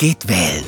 geht 0.00 0.26
wählen. 0.26 0.64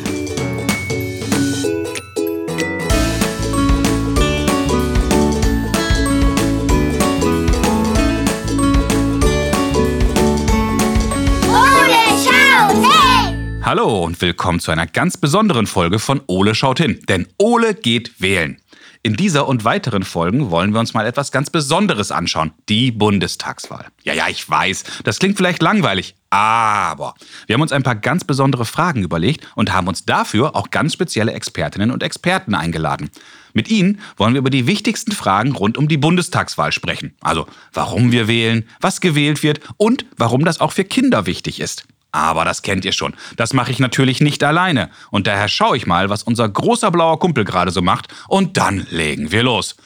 Ole 11.49 11.95
schaut 12.23 12.77
hin! 12.77 13.63
Hallo 13.63 14.05
und 14.05 14.21
willkommen 14.21 14.61
zu 14.61 14.71
einer 14.71 14.87
ganz 14.87 15.17
besonderen 15.17 15.67
Folge 15.67 15.99
von 15.99 16.21
Ole 16.27 16.55
schaut 16.55 16.79
hin. 16.79 17.01
Denn 17.09 17.27
Ole 17.39 17.73
geht 17.73 18.21
wählen. 18.21 18.62
In 19.05 19.15
dieser 19.17 19.49
und 19.49 19.65
weiteren 19.65 20.05
Folgen 20.05 20.53
wollen 20.53 20.73
wir 20.73 20.79
uns 20.79 20.95
mal 20.95 21.05
etwas 21.07 21.33
ganz 21.33 21.51
Besonderes 21.51 22.13
anschauen. 22.13 22.53
Die 22.69 22.93
Bundestagswahl. 22.93 23.87
Ja, 24.05 24.15
ja, 24.15 24.29
ich 24.29 24.49
weiß, 24.49 24.85
das 25.03 25.19
klingt 25.19 25.37
vielleicht 25.37 25.61
langweilig. 25.61 26.15
Aber 26.31 27.15
wir 27.49 27.55
haben 27.55 27.63
uns 27.63 27.73
ein 27.73 27.83
paar 27.83 27.97
ganz 27.97 28.23
besondere 28.23 28.65
Fragen 28.65 29.03
überlegt 29.03 29.45
und 29.57 29.73
haben 29.73 29.89
uns 29.89 30.05
dafür 30.05 30.55
auch 30.55 30.71
ganz 30.71 30.93
spezielle 30.93 31.33
Expertinnen 31.33 31.91
und 31.91 32.05
Experten 32.05 32.55
eingeladen. 32.55 33.11
Mit 33.55 33.69
ihnen 33.69 34.01
wollen 34.17 34.35
wir 34.35 34.39
über 34.39 34.51
die 34.51 34.69
wichtigsten 34.69 35.11
Fragen 35.11 35.51
rund 35.51 35.77
um 35.77 35.89
die 35.89 35.99
Bundestagswahl 35.99 36.71
sprechen. 36.71 37.17
Also 37.21 37.49
warum 37.73 38.13
wir 38.13 38.29
wählen, 38.29 38.69
was 38.81 39.01
gewählt 39.01 39.43
wird 39.43 39.59
und 39.79 40.07
warum 40.17 40.45
das 40.45 40.61
auch 40.61 40.71
für 40.71 40.85
Kinder 40.85 41.27
wichtig 41.27 41.59
ist. 41.59 41.87
Aber 42.13 42.45
das 42.45 42.61
kennt 42.61 42.85
ihr 42.85 42.93
schon. 42.93 43.15
Das 43.37 43.55
mache 43.55 43.71
ich 43.71 43.79
natürlich 43.79 44.21
nicht 44.21 44.45
alleine. 44.45 44.91
Und 45.11 45.27
daher 45.27 45.49
schaue 45.49 45.79
ich 45.79 45.87
mal, 45.87 46.11
was 46.11 46.23
unser 46.23 46.49
großer 46.49 46.91
blauer 46.91 47.19
Kumpel 47.19 47.45
gerade 47.45 47.71
so 47.71 47.81
macht. 47.81 48.09
Und 48.29 48.59
dann 48.59 48.87
legen 48.91 49.33
wir 49.33 49.43
los. 49.43 49.77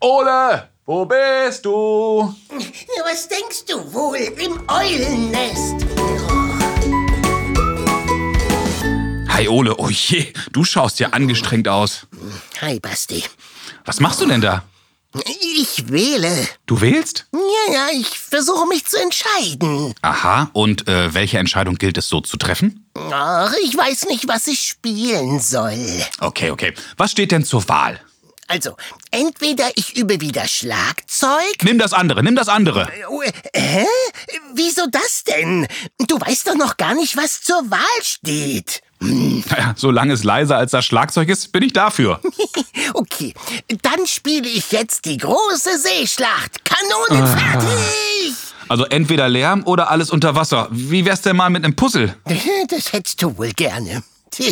Ole, 0.00 0.68
wo 0.86 1.04
bist 1.04 1.66
du? 1.66 2.34
Ja, 2.50 3.02
was 3.04 3.28
denkst 3.28 3.66
du 3.68 3.92
wohl 3.92 4.16
im 4.16 4.58
Eulennest? 4.68 5.86
Hi 9.28 9.48
Ole, 9.48 9.76
oh 9.76 9.90
je, 9.90 10.32
du 10.52 10.64
schaust 10.64 10.98
ja 10.98 11.10
angestrengt 11.10 11.68
aus. 11.68 12.06
Hi, 12.62 12.80
Basti. 12.80 13.22
Was 13.84 14.00
machst 14.00 14.22
du 14.22 14.26
denn 14.26 14.40
da? 14.40 14.62
Ich 15.24 15.90
wähle. 15.90 16.48
Du 16.66 16.80
wählst? 16.80 17.26
Ja, 17.32 17.72
ja, 17.72 17.86
ich 17.92 18.18
versuche 18.18 18.66
mich 18.66 18.84
zu 18.84 18.96
entscheiden. 19.00 19.94
Aha, 20.02 20.50
und 20.52 20.88
äh, 20.88 21.14
welche 21.14 21.38
Entscheidung 21.38 21.76
gilt 21.76 21.98
es 21.98 22.08
so 22.08 22.20
zu 22.20 22.36
treffen? 22.36 22.86
Ach, 22.94 23.52
ich 23.62 23.76
weiß 23.76 24.06
nicht, 24.06 24.28
was 24.28 24.46
ich 24.46 24.60
spielen 24.60 25.40
soll. 25.40 25.78
Okay, 26.20 26.50
okay. 26.50 26.74
Was 26.96 27.12
steht 27.12 27.32
denn 27.32 27.44
zur 27.44 27.68
Wahl? 27.68 28.00
Also, 28.48 28.76
entweder 29.10 29.70
ich 29.74 29.96
übe 29.96 30.20
wieder 30.20 30.46
Schlagzeug. 30.46 31.56
Nimm 31.64 31.78
das 31.78 31.92
andere, 31.92 32.22
nimm 32.22 32.36
das 32.36 32.48
andere. 32.48 32.88
Oh, 33.08 33.20
äh, 33.22 33.32
Hä? 33.54 33.86
Wieso 34.54 34.86
das 34.90 35.24
denn? 35.24 35.66
Du 36.06 36.20
weißt 36.20 36.46
doch 36.46 36.54
noch 36.54 36.76
gar 36.76 36.94
nicht, 36.94 37.16
was 37.16 37.42
zur 37.42 37.70
Wahl 37.70 38.02
steht. 38.02 38.82
Naja, 39.00 39.74
solange 39.76 40.14
es 40.14 40.24
leiser 40.24 40.56
als 40.56 40.70
das 40.70 40.86
Schlagzeug 40.86 41.28
ist, 41.28 41.52
bin 41.52 41.64
ich 41.64 41.72
dafür. 41.72 42.20
Okay, 43.16 43.32
dann 43.80 44.06
spiele 44.06 44.46
ich 44.46 44.72
jetzt 44.72 45.06
die 45.06 45.16
große 45.16 45.78
Seeschlacht. 45.78 46.62
Kanone 46.66 47.26
fertig! 47.26 48.34
Also 48.68 48.84
entweder 48.84 49.26
Lärm 49.30 49.62
oder 49.64 49.90
alles 49.90 50.10
unter 50.10 50.34
Wasser. 50.34 50.68
Wie 50.70 51.06
wär's 51.06 51.22
denn 51.22 51.36
mal 51.36 51.48
mit 51.48 51.64
einem 51.64 51.74
Puzzle? 51.74 52.14
Das 52.68 52.92
hättest 52.92 53.22
du 53.22 53.38
wohl 53.38 53.52
gerne. 53.52 54.02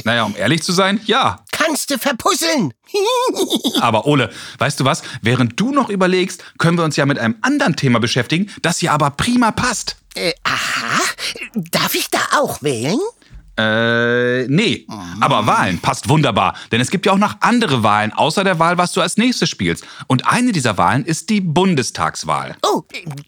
Naja, 0.04 0.24
um 0.24 0.34
ehrlich 0.34 0.62
zu 0.62 0.72
sein, 0.72 0.98
ja. 1.04 1.44
Kannst 1.52 1.90
du 1.90 1.98
verpuzzeln? 1.98 2.72
Aber 3.80 4.06
Ole, 4.06 4.30
weißt 4.56 4.80
du 4.80 4.86
was? 4.86 5.02
Während 5.20 5.60
du 5.60 5.70
noch 5.70 5.90
überlegst, 5.90 6.42
können 6.56 6.78
wir 6.78 6.84
uns 6.84 6.96
ja 6.96 7.04
mit 7.04 7.18
einem 7.18 7.34
anderen 7.42 7.76
Thema 7.76 7.98
beschäftigen, 8.00 8.50
das 8.62 8.78
hier 8.78 8.92
aber 8.92 9.10
prima 9.10 9.50
passt. 9.50 9.96
Äh, 10.14 10.32
aha, 10.44 11.00
darf 11.54 11.94
ich 11.94 12.08
da 12.08 12.20
auch 12.38 12.62
wählen? 12.62 13.00
Äh, 13.56 14.46
nee. 14.48 14.86
Aber 15.20 15.46
Wahlen 15.46 15.78
passt 15.78 16.08
wunderbar. 16.08 16.54
Denn 16.72 16.80
es 16.80 16.90
gibt 16.90 17.06
ja 17.06 17.12
auch 17.12 17.18
noch 17.18 17.36
andere 17.40 17.82
Wahlen, 17.82 18.12
außer 18.12 18.44
der 18.44 18.58
Wahl, 18.58 18.78
was 18.78 18.92
du 18.92 19.00
als 19.00 19.16
nächstes 19.16 19.48
spielst. 19.48 19.84
Und 20.06 20.26
eine 20.26 20.52
dieser 20.52 20.76
Wahlen 20.76 21.04
ist 21.04 21.30
die 21.30 21.40
Bundestagswahl. 21.40 22.56
Oh, 22.62 22.82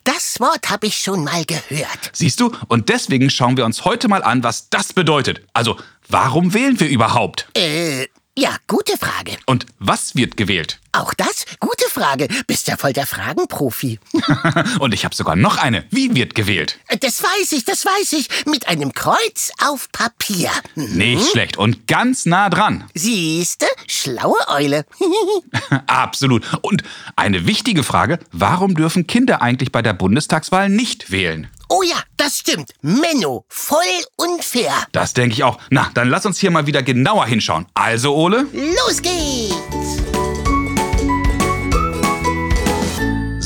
das 0.05 0.41
Wort 0.41 0.71
habe 0.71 0.87
ich 0.87 0.97
schon 0.97 1.25
mal 1.25 1.45
gehört. 1.45 2.11
Siehst 2.13 2.41
du? 2.41 2.53
Und 2.69 2.89
deswegen 2.89 3.31
schauen 3.31 3.57
wir 3.57 3.65
uns 3.65 3.85
heute 3.85 4.09
mal 4.09 4.23
an, 4.23 4.43
was 4.43 4.69
das 4.69 4.93
bedeutet. 4.93 5.43
Also, 5.53 5.77
warum 6.09 6.55
wählen 6.55 6.79
wir 6.81 6.89
überhaupt? 6.89 7.49
Äh, 7.57 8.07
ja, 8.39 8.57
gute 8.67 8.97
Frage. 8.99 9.33
Und 9.47 9.67
was 9.79 10.15
wird 10.15 10.37
gewählt? 10.37 10.81
Auch 10.97 11.13
das? 11.15 11.45
Gute 11.61 11.85
Frage. 11.91 12.27
Bist 12.47 12.69
ja 12.69 12.77
voll 12.77 12.93
der 12.95 13.07
Fragenprofi. 13.07 13.99
Und 14.81 14.95
ich 14.95 15.05
habe 15.05 15.15
sogar 15.15 15.37
noch 15.37 15.59
eine. 15.59 15.85
Wie 15.91 16.15
wird 16.15 16.35
gewählt? 16.35 16.79
Äh, 16.89 16.97
Das 16.97 17.23
weiß 17.23 17.53
ich, 17.53 17.65
das 17.65 17.85
weiß 17.85 18.15
ich. 18.15 18.29
Mit 18.47 18.69
einem 18.69 18.93
Kreuz 18.95 19.51
auf 19.63 19.91
Papier. 19.93 20.51
Hm. 20.75 20.97
Nicht 20.97 21.31
schlecht 21.31 21.59
und 21.59 21.87
ganz 21.87 22.25
nah 22.25 22.49
dran. 22.49 22.85
Siehste? 22.95 23.67
Schlaue 23.87 24.39
Eule. 24.49 24.87
Absolut. 25.87 26.45
Und 26.63 26.83
eine 27.15 27.47
wichtige 27.47 27.83
Frage, 27.83 28.19
warum 28.33 28.75
dürfen 28.75 29.07
Kinder 29.07 29.43
eigentlich 29.43 29.73
bei 29.73 29.83
der 29.83 29.93
Bundestagswahl 29.93 30.69
nicht 30.69 31.11
wählen? 31.11 31.49
oh 31.69 31.83
ja, 31.83 31.97
das 32.17 32.39
stimmt. 32.39 32.71
Menno, 32.81 33.45
voll 33.49 33.81
unfair. 34.15 34.73
Das 34.93 35.15
denke 35.15 35.35
ich 35.35 35.43
auch. 35.43 35.59
Na, 35.69 35.91
dann 35.95 36.09
lass 36.09 36.25
uns 36.25 36.39
hier 36.39 36.53
mal 36.53 36.67
wieder 36.69 36.81
genauer 36.85 37.27
hinschauen. 37.27 37.67
Also, 37.75 38.15
Ole? 38.15 38.47
Los 38.53 39.03
geht's. 39.03 39.57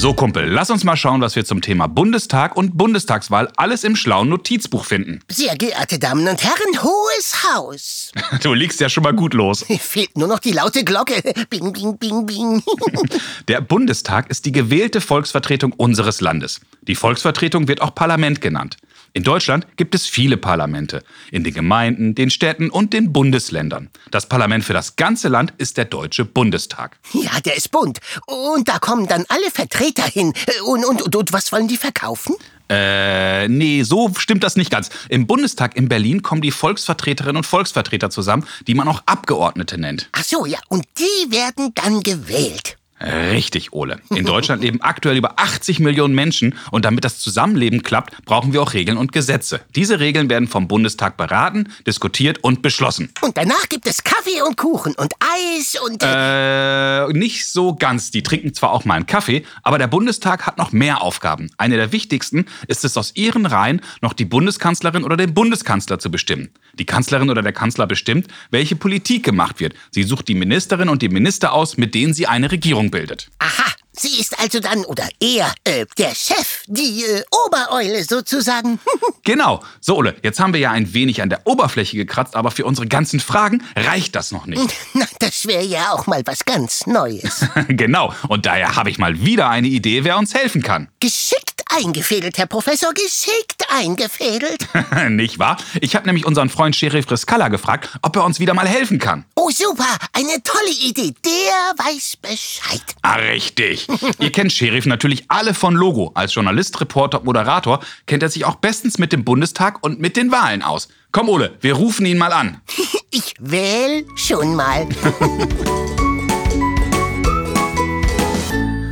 So, 0.00 0.14
Kumpel, 0.14 0.46
lass 0.46 0.70
uns 0.70 0.82
mal 0.82 0.96
schauen, 0.96 1.20
was 1.20 1.36
wir 1.36 1.44
zum 1.44 1.60
Thema 1.60 1.86
Bundestag 1.86 2.56
und 2.56 2.78
Bundestagswahl 2.78 3.52
alles 3.56 3.84
im 3.84 3.96
schlauen 3.96 4.30
Notizbuch 4.30 4.86
finden. 4.86 5.20
Sehr 5.28 5.54
geehrte 5.56 5.98
Damen 5.98 6.26
und 6.26 6.42
Herren, 6.42 6.82
hohes 6.82 7.44
Haus. 7.52 8.10
Du 8.42 8.54
liegst 8.54 8.80
ja 8.80 8.88
schon 8.88 9.02
mal 9.02 9.12
gut 9.12 9.34
los. 9.34 9.62
Fehlt 9.78 10.16
nur 10.16 10.26
noch 10.26 10.38
die 10.38 10.52
laute 10.52 10.84
Glocke. 10.84 11.20
Bing, 11.50 11.74
bing, 11.74 11.98
bing, 11.98 12.24
bing. 12.24 12.62
Der 13.48 13.60
Bundestag 13.60 14.30
ist 14.30 14.46
die 14.46 14.52
gewählte 14.52 15.02
Volksvertretung 15.02 15.74
unseres 15.74 16.22
Landes. 16.22 16.62
Die 16.80 16.94
Volksvertretung 16.94 17.68
wird 17.68 17.82
auch 17.82 17.94
Parlament 17.94 18.40
genannt. 18.40 18.78
In 19.12 19.24
Deutschland 19.24 19.66
gibt 19.76 19.94
es 19.96 20.06
viele 20.06 20.36
Parlamente. 20.36 21.02
In 21.32 21.42
den 21.42 21.52
Gemeinden, 21.52 22.14
den 22.14 22.30
Städten 22.30 22.70
und 22.70 22.92
den 22.92 23.12
Bundesländern. 23.12 23.90
Das 24.12 24.26
Parlament 24.26 24.64
für 24.64 24.72
das 24.72 24.94
ganze 24.94 25.28
Land 25.28 25.52
ist 25.58 25.76
der 25.76 25.84
Deutsche 25.84 26.24
Bundestag. 26.24 26.96
Ja, 27.12 27.40
der 27.44 27.56
ist 27.56 27.72
bunt. 27.72 27.98
Und 28.26 28.68
da 28.68 28.78
kommen 28.78 29.08
dann 29.08 29.24
alle 29.28 29.50
Vertreter 29.50 29.89
hin. 29.98 30.32
Und, 30.64 30.84
und, 30.84 31.02
und, 31.02 31.16
und 31.16 31.32
was 31.32 31.52
wollen 31.52 31.68
die 31.68 31.76
verkaufen? 31.76 32.36
Äh, 32.70 33.48
nee, 33.48 33.82
so 33.82 34.12
stimmt 34.16 34.44
das 34.44 34.56
nicht 34.56 34.70
ganz. 34.70 34.90
Im 35.08 35.26
Bundestag 35.26 35.76
in 35.76 35.88
Berlin 35.88 36.22
kommen 36.22 36.40
die 36.40 36.52
Volksvertreterinnen 36.52 37.38
und 37.38 37.46
Volksvertreter 37.46 38.10
zusammen, 38.10 38.46
die 38.68 38.74
man 38.74 38.86
auch 38.86 39.02
Abgeordnete 39.06 39.76
nennt. 39.76 40.08
Ach 40.12 40.22
so, 40.22 40.46
ja. 40.46 40.58
Und 40.68 40.84
die 40.98 41.32
werden 41.32 41.72
dann 41.74 42.02
gewählt. 42.02 42.76
Richtig, 43.02 43.72
Ole. 43.72 43.98
In 44.10 44.26
Deutschland 44.26 44.62
leben 44.62 44.82
aktuell 44.82 45.16
über 45.16 45.38
80 45.38 45.80
Millionen 45.80 46.14
Menschen 46.14 46.54
und 46.70 46.84
damit 46.84 47.04
das 47.04 47.18
Zusammenleben 47.18 47.82
klappt, 47.82 48.24
brauchen 48.26 48.52
wir 48.52 48.60
auch 48.60 48.74
Regeln 48.74 48.98
und 48.98 49.12
Gesetze. 49.12 49.60
Diese 49.74 50.00
Regeln 50.00 50.28
werden 50.28 50.48
vom 50.48 50.68
Bundestag 50.68 51.16
beraten, 51.16 51.72
diskutiert 51.86 52.44
und 52.44 52.60
beschlossen. 52.60 53.10
Und 53.22 53.38
danach 53.38 53.68
gibt 53.70 53.86
es 53.86 54.04
Kaffee 54.04 54.42
und 54.46 54.56
Kuchen 54.56 54.94
und 54.94 55.14
Eis 55.18 55.76
und... 55.82 56.02
Äh, 56.02 57.08
nicht 57.14 57.46
so 57.48 57.74
ganz. 57.74 58.10
Die 58.10 58.22
trinken 58.22 58.52
zwar 58.52 58.72
auch 58.72 58.84
mal 58.84 58.94
einen 58.94 59.06
Kaffee, 59.06 59.44
aber 59.62 59.78
der 59.78 59.86
Bundestag 59.86 60.46
hat 60.46 60.58
noch 60.58 60.72
mehr 60.72 61.00
Aufgaben. 61.00 61.50
Eine 61.56 61.76
der 61.76 61.92
wichtigsten 61.92 62.44
ist 62.66 62.84
es, 62.84 62.98
aus 62.98 63.12
ihren 63.14 63.46
Reihen 63.46 63.80
noch 64.02 64.12
die 64.12 64.26
Bundeskanzlerin 64.26 65.04
oder 65.04 65.16
den 65.16 65.32
Bundeskanzler 65.32 65.98
zu 65.98 66.10
bestimmen. 66.10 66.50
Die 66.80 66.86
Kanzlerin 66.86 67.28
oder 67.28 67.42
der 67.42 67.52
Kanzler 67.52 67.86
bestimmt, 67.86 68.28
welche 68.50 68.74
Politik 68.74 69.22
gemacht 69.22 69.60
wird. 69.60 69.74
Sie 69.90 70.02
sucht 70.02 70.28
die 70.28 70.34
Ministerin 70.34 70.88
und 70.88 71.02
die 71.02 71.10
Minister 71.10 71.52
aus, 71.52 71.76
mit 71.76 71.94
denen 71.94 72.14
sie 72.14 72.26
eine 72.26 72.50
Regierung 72.50 72.90
bildet. 72.90 73.28
Aha, 73.38 73.74
sie 74.00 74.18
ist 74.20 74.38
also 74.38 74.60
dann, 74.60 74.84
oder 74.84 75.08
er, 75.20 75.52
äh, 75.64 75.86
der 75.98 76.14
Chef, 76.14 76.64
die 76.66 77.04
äh, 77.04 77.22
Obereule 77.46 78.04
sozusagen. 78.04 78.78
Genau. 79.22 79.62
So, 79.80 79.98
Ole, 79.98 80.16
jetzt 80.22 80.40
haben 80.40 80.54
wir 80.54 80.60
ja 80.60 80.70
ein 80.70 80.94
wenig 80.94 81.20
an 81.20 81.28
der 81.28 81.46
Oberfläche 81.46 81.96
gekratzt, 81.96 82.34
aber 82.34 82.50
für 82.50 82.64
unsere 82.64 82.88
ganzen 82.88 83.20
Fragen 83.20 83.62
reicht 83.76 84.16
das 84.16 84.32
noch 84.32 84.46
nicht. 84.46 84.74
Na, 84.94 85.04
das 85.18 85.46
wäre 85.46 85.62
ja 85.62 85.92
auch 85.92 86.06
mal 86.06 86.22
was 86.24 86.44
ganz 86.46 86.86
Neues. 86.86 87.44
genau. 87.68 88.14
Und 88.28 88.46
daher 88.46 88.76
habe 88.76 88.90
ich 88.90 88.98
mal 88.98 89.20
wieder 89.20 89.50
eine 89.50 89.68
Idee, 89.68 90.04
wer 90.04 90.16
uns 90.16 90.34
helfen 90.34 90.62
kann. 90.62 90.88
Geschickt 91.00 91.62
eingefädelt, 91.70 92.38
Herr 92.38 92.46
Professor, 92.46 92.92
geschickt 92.94 93.66
eingefädelt. 93.68 94.66
nicht 95.10 95.38
wahr? 95.38 95.58
Ich 95.80 95.94
habe 95.94 96.06
nämlich 96.06 96.24
unseren 96.24 96.48
Freund 96.48 96.74
Sheriff 96.74 97.08
Riskalla 97.10 97.48
gefragt, 97.48 97.90
ob 98.02 98.16
er 98.16 98.24
uns 98.24 98.40
wieder 98.40 98.54
mal 98.54 98.66
helfen 98.66 98.98
kann. 98.98 99.26
Oh, 99.50 99.52
super, 99.52 99.96
eine 100.12 100.42
tolle 100.42 100.70
Idee. 100.70 101.12
Der 101.24 101.84
weiß 101.84 102.18
Bescheid. 102.18 102.82
Ah, 103.02 103.14
richtig. 103.14 103.88
Ihr 104.20 104.30
kennt 104.30 104.52
Sheriff 104.52 104.86
natürlich 104.86 105.24
alle 105.28 105.54
von 105.54 105.74
Logo. 105.74 106.12
Als 106.14 106.34
Journalist, 106.34 106.80
Reporter, 106.80 107.20
Moderator 107.24 107.80
kennt 108.06 108.22
er 108.22 108.28
sich 108.28 108.44
auch 108.44 108.56
bestens 108.56 108.98
mit 108.98 109.12
dem 109.12 109.24
Bundestag 109.24 109.82
und 109.82 109.98
mit 110.00 110.16
den 110.16 110.30
Wahlen 110.30 110.62
aus. 110.62 110.88
Komm, 111.10 111.28
Ole, 111.28 111.56
wir 111.60 111.74
rufen 111.74 112.06
ihn 112.06 112.18
mal 112.18 112.32
an. 112.32 112.60
Ich 113.12 113.34
wähl 113.40 114.06
schon 114.14 114.54
mal. 114.54 114.86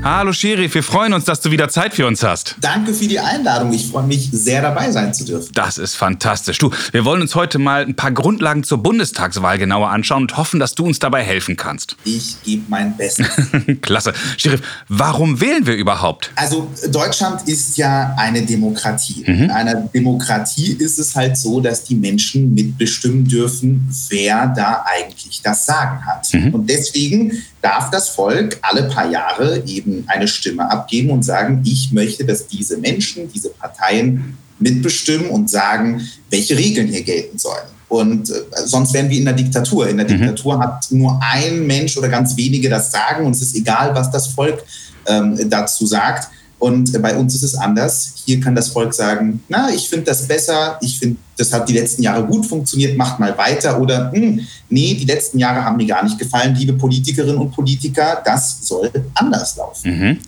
Hallo 0.05 0.33
Sherif, 0.33 0.75
wir 0.75 0.85
freuen 0.85 1.13
uns, 1.13 1.25
dass 1.25 1.41
du 1.41 1.51
wieder 1.51 1.69
Zeit 1.69 1.93
für 1.93 2.07
uns 2.07 2.23
hast. 2.23 2.55
Danke 2.61 2.95
für 2.95 3.09
die 3.09 3.19
Einladung. 3.19 3.73
Ich 3.73 3.89
freue 3.89 4.07
mich 4.07 4.31
sehr 4.31 4.63
dabei 4.63 4.93
sein 4.93 5.13
zu 5.13 5.25
dürfen. 5.25 5.51
Das 5.55 5.77
ist 5.77 5.97
fantastisch. 5.97 6.59
Du, 6.59 6.71
wir 6.93 7.05
wollen 7.05 7.21
uns 7.21 7.35
heute 7.35 7.59
mal 7.59 7.83
ein 7.83 7.97
paar 7.97 8.13
Grundlagen 8.13 8.63
zur 8.63 8.79
Bundestagswahl 8.79 9.59
genauer 9.59 9.91
anschauen 9.91 10.23
und 10.23 10.37
hoffen, 10.37 10.61
dass 10.61 10.75
du 10.77 10.87
uns 10.87 11.01
dabei 11.01 11.25
helfen 11.25 11.57
kannst. 11.57 11.97
Ich 12.05 12.37
gebe 12.45 12.63
mein 12.69 12.97
Bestes. 12.97 13.27
Klasse. 13.83 14.13
Sherif, 14.37 14.63
warum 14.89 15.41
wählen 15.41 15.67
wir 15.67 15.75
überhaupt? 15.75 16.31
Also 16.37 16.71
Deutschland 16.91 17.49
ist 17.49 17.77
ja 17.77 18.15
eine 18.17 18.43
Demokratie. 18.43 19.25
Mhm. 19.27 19.43
In 19.45 19.51
einer 19.51 19.75
Demokratie 19.75 20.73
ist 20.73 21.01
es 21.01 21.17
halt 21.17 21.37
so, 21.37 21.61
dass 21.61 21.83
die 21.83 21.97
Menschen 21.97 22.55
mitbestimmen 22.55 23.27
dürfen, 23.27 23.89
wer 24.11 24.47
da 24.47 24.85
eigentlich 24.87 25.43
das 25.43 25.67
Sagen 25.67 26.07
hat. 26.07 26.33
Mhm. 26.33 26.55
Und 26.55 26.71
deswegen 26.71 27.33
darf 27.63 27.91
das 27.91 28.11
Volk 28.11 28.59
alle 28.63 28.85
paar 28.85 29.11
Jahre 29.11 29.63
eben 29.67 30.05
eine 30.07 30.29
Stimme 30.29 30.71
abgeben 30.71 31.11
und 31.11 31.25
sagen, 31.25 31.63
ich 31.65 31.93
möchte, 31.93 32.25
dass 32.25 32.47
diese 32.47 32.79
Menschen, 32.79 33.31
diese 33.33 33.51
Parteien 33.51 34.37
mitbestimmen 34.59 35.31
und 35.31 35.51
sagen, 35.51 36.07
welche 36.31 36.57
Regeln 36.57 36.89
hier 36.89 37.03
gelten 37.03 37.39
sollen. 37.39 37.67
Und 37.89 38.31
äh, 38.31 38.35
sonst 38.65 38.93
wären 38.93 39.09
wir 39.09 39.19
in 39.19 39.25
der 39.25 39.35
Diktatur. 39.35 39.89
In 39.89 39.97
der 39.97 40.07
mhm. 40.07 40.19
Diktatur 40.19 40.59
hat 40.59 40.87
nur 40.91 41.19
ein 41.23 41.67
Mensch 41.67 41.97
oder 41.97 42.09
ganz 42.09 42.37
wenige 42.37 42.69
das 42.69 42.91
Sagen 42.91 43.27
und 43.27 43.35
es 43.35 43.43
ist 43.43 43.57
egal, 43.57 43.95
was 43.95 44.11
das 44.11 44.29
Volk 44.29 44.63
ähm, 45.07 45.39
dazu 45.49 45.87
sagt. 45.87 46.29
Und 46.59 47.01
bei 47.01 47.17
uns 47.17 47.35
ist 47.35 47.45
es 47.45 47.55
anders. 47.55 48.15
Hier 48.27 48.41
kann 48.41 48.55
das 48.55 48.69
Volk 48.69 48.93
sagen, 48.93 49.43
na, 49.49 49.71
ich 49.71 49.89
finde 49.89 50.07
das 50.07 50.27
besser, 50.27 50.77
ich 50.81 50.99
finde, 50.99 51.17
das 51.39 51.53
hat 51.53 51.69
die 51.69 51.73
letzten 51.73 52.03
Jahre 52.03 52.25
gut 52.25 52.45
funktioniert, 52.45 52.97
macht 52.97 53.21
mal 53.21 53.37
weiter. 53.39 53.81
Oder, 53.81 54.11
hm, 54.13 54.41
nee, 54.69 54.95
die 54.95 55.05
letzten 55.05 55.39
Jahre 55.39 55.65
haben 55.65 55.77
mir 55.77 55.87
gar 55.87 56.03
nicht 56.03 56.19
gefallen, 56.19 56.55
liebe 56.57 56.73
Politikerinnen 56.73 57.39
und 57.39 57.53
Politiker, 57.53 58.21
das 58.25 58.67
soll 58.67 58.91
anders 59.15 59.57
laufen. 59.57 59.99
Mhm. 59.99 60.19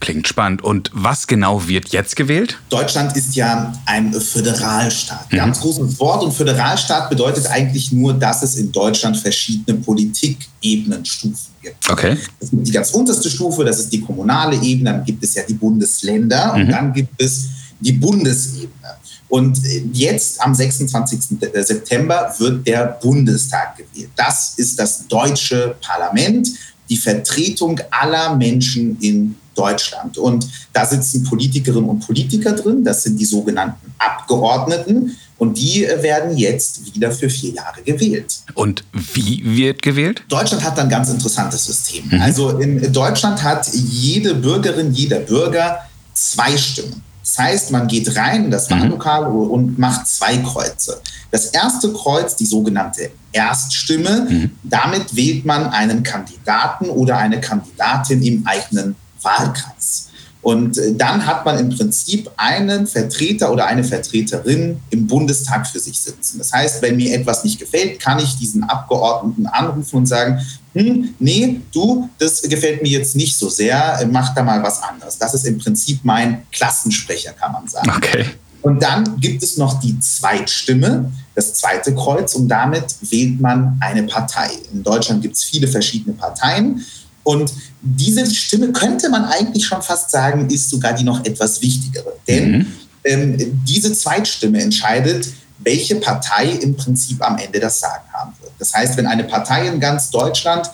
Klingt 0.00 0.26
spannend. 0.26 0.62
Und 0.62 0.90
was 0.92 1.26
genau 1.26 1.66
wird 1.68 1.88
jetzt 1.90 2.16
gewählt? 2.16 2.58
Deutschland 2.68 3.16
ist 3.16 3.36
ja 3.36 3.72
ein 3.86 4.12
Föderalstaat. 4.12 5.32
Mhm. 5.32 5.36
Ganz 5.36 5.60
großes 5.60 5.98
Wort. 6.00 6.24
Und 6.24 6.32
Föderalstaat 6.32 7.08
bedeutet 7.08 7.46
eigentlich 7.46 7.92
nur, 7.92 8.12
dass 8.12 8.42
es 8.42 8.56
in 8.56 8.72
Deutschland 8.72 9.16
verschiedene 9.16 9.78
Politikebenenstufen 9.78 11.54
gibt. 11.62 11.88
Okay. 11.88 12.16
Es 12.40 12.50
gibt 12.50 12.66
die 12.66 12.72
ganz 12.72 12.90
unterste 12.90 13.30
Stufe, 13.30 13.64
das 13.64 13.78
ist 13.78 13.92
die 13.92 14.00
kommunale 14.00 14.60
Ebene. 14.60 14.90
Dann 14.90 15.04
gibt 15.04 15.22
es 15.22 15.34
ja 15.34 15.44
die 15.48 15.54
Bundesländer 15.54 16.54
mhm. 16.54 16.60
und 16.60 16.70
dann 16.72 16.92
gibt 16.92 17.22
es 17.22 17.46
die 17.80 17.92
Bundesebene. 17.92 18.96
Und 19.28 19.60
jetzt 19.92 20.40
am 20.40 20.54
26. 20.54 21.38
September 21.54 22.34
wird 22.38 22.66
der 22.66 22.98
Bundestag 23.02 23.76
gewählt. 23.76 24.10
Das 24.16 24.54
ist 24.56 24.78
das 24.78 25.06
deutsche 25.08 25.74
Parlament, 25.80 26.48
die 26.88 26.96
Vertretung 26.96 27.80
aller 27.90 28.36
Menschen 28.36 28.96
in 29.00 29.34
Deutschland. 29.54 30.16
Und 30.18 30.46
da 30.72 30.86
sitzen 30.86 31.24
Politikerinnen 31.24 31.88
und 31.88 32.06
Politiker 32.06 32.52
drin, 32.52 32.84
das 32.84 33.02
sind 33.02 33.18
die 33.18 33.24
sogenannten 33.24 33.92
Abgeordneten. 33.98 35.16
Und 35.38 35.58
die 35.58 35.82
werden 35.82 36.36
jetzt 36.38 36.94
wieder 36.94 37.12
für 37.12 37.28
vier 37.28 37.52
Jahre 37.52 37.82
gewählt. 37.82 38.38
Und 38.54 38.84
wie 39.12 39.42
wird 39.44 39.82
gewählt? 39.82 40.24
Deutschland 40.28 40.64
hat 40.64 40.78
ein 40.78 40.88
ganz 40.88 41.10
interessantes 41.10 41.66
System. 41.66 42.08
Mhm. 42.10 42.22
Also 42.22 42.58
in 42.58 42.90
Deutschland 42.92 43.42
hat 43.42 43.68
jede 43.74 44.34
Bürgerin, 44.34 44.94
jeder 44.94 45.18
Bürger 45.18 45.80
zwei 46.14 46.56
Stimmen. 46.56 47.02
Das 47.26 47.38
heißt, 47.38 47.70
man 47.72 47.88
geht 47.88 48.16
rein 48.16 48.44
in 48.44 48.50
das 48.52 48.70
mhm. 48.70 48.82
Wahllokal 48.82 49.28
mhm. 49.28 49.50
und 49.50 49.78
macht 49.78 50.06
zwei 50.06 50.36
Kreuze. 50.38 51.00
Das 51.32 51.46
erste 51.46 51.92
Kreuz, 51.92 52.36
die 52.36 52.46
sogenannte 52.46 53.10
Erststimme, 53.32 54.26
mhm. 54.30 54.50
damit 54.62 55.14
wählt 55.16 55.44
man 55.44 55.66
einen 55.66 56.04
Kandidaten 56.04 56.88
oder 56.88 57.18
eine 57.18 57.40
Kandidatin 57.40 58.22
im 58.22 58.46
eigenen 58.46 58.94
Wahlkreis. 59.22 60.10
Und 60.40 60.78
äh, 60.78 60.94
dann 60.94 61.26
hat 61.26 61.44
man 61.44 61.58
im 61.58 61.70
Prinzip 61.70 62.30
einen 62.36 62.86
Vertreter 62.86 63.50
oder 63.50 63.66
eine 63.66 63.82
Vertreterin 63.82 64.80
im 64.90 65.08
Bundestag 65.08 65.66
für 65.66 65.80
sich 65.80 66.00
sitzen. 66.00 66.38
Das 66.38 66.52
heißt, 66.52 66.80
wenn 66.82 66.94
mir 66.94 67.12
etwas 67.12 67.42
nicht 67.42 67.58
gefällt, 67.58 67.98
kann 67.98 68.20
ich 68.20 68.36
diesen 68.36 68.62
Abgeordneten 68.62 69.46
anrufen 69.46 69.96
und 69.96 70.06
sagen, 70.06 70.40
hm, 70.76 71.14
nee, 71.18 71.60
du, 71.72 72.08
das 72.18 72.42
gefällt 72.42 72.82
mir 72.82 72.90
jetzt 72.90 73.16
nicht 73.16 73.36
so 73.36 73.48
sehr, 73.48 74.06
mach 74.10 74.34
da 74.34 74.42
mal 74.42 74.62
was 74.62 74.82
anderes. 74.82 75.16
Das 75.16 75.32
ist 75.32 75.46
im 75.46 75.58
Prinzip 75.58 76.00
mein 76.02 76.42
Klassensprecher, 76.52 77.32
kann 77.32 77.52
man 77.52 77.66
sagen. 77.66 77.90
Okay. 77.96 78.26
Und 78.60 78.82
dann 78.82 79.18
gibt 79.20 79.42
es 79.42 79.56
noch 79.56 79.80
die 79.80 79.98
Zweitstimme, 80.00 81.12
das 81.34 81.54
zweite 81.54 81.94
Kreuz, 81.94 82.34
und 82.34 82.48
damit 82.48 82.84
wählt 83.00 83.40
man 83.40 83.78
eine 83.80 84.02
Partei. 84.02 84.50
In 84.72 84.82
Deutschland 84.82 85.22
gibt 85.22 85.36
es 85.36 85.44
viele 85.44 85.68
verschiedene 85.68 86.14
Parteien. 86.14 86.84
Und 87.22 87.52
diese 87.80 88.26
Stimme 88.26 88.72
könnte 88.72 89.08
man 89.08 89.24
eigentlich 89.24 89.64
schon 89.64 89.82
fast 89.82 90.10
sagen, 90.10 90.50
ist 90.50 90.68
sogar 90.68 90.92
die 90.92 91.04
noch 91.04 91.24
etwas 91.24 91.62
wichtigere. 91.62 92.12
Denn 92.26 92.58
mhm. 92.58 92.66
ähm, 93.04 93.60
diese 93.66 93.92
Zweitstimme 93.92 94.60
entscheidet, 94.60 95.28
welche 95.58 95.96
Partei 95.96 96.50
im 96.50 96.76
Prinzip 96.76 97.22
am 97.22 97.38
Ende 97.38 97.60
das 97.60 97.80
Sagen 97.80 98.04
haben 98.12 98.32
wird. 98.40 98.45
Das 98.58 98.74
heißt, 98.74 98.96
wenn 98.96 99.06
eine 99.06 99.24
Partei 99.24 99.66
in 99.66 99.80
ganz 99.80 100.10
Deutschland 100.10 100.70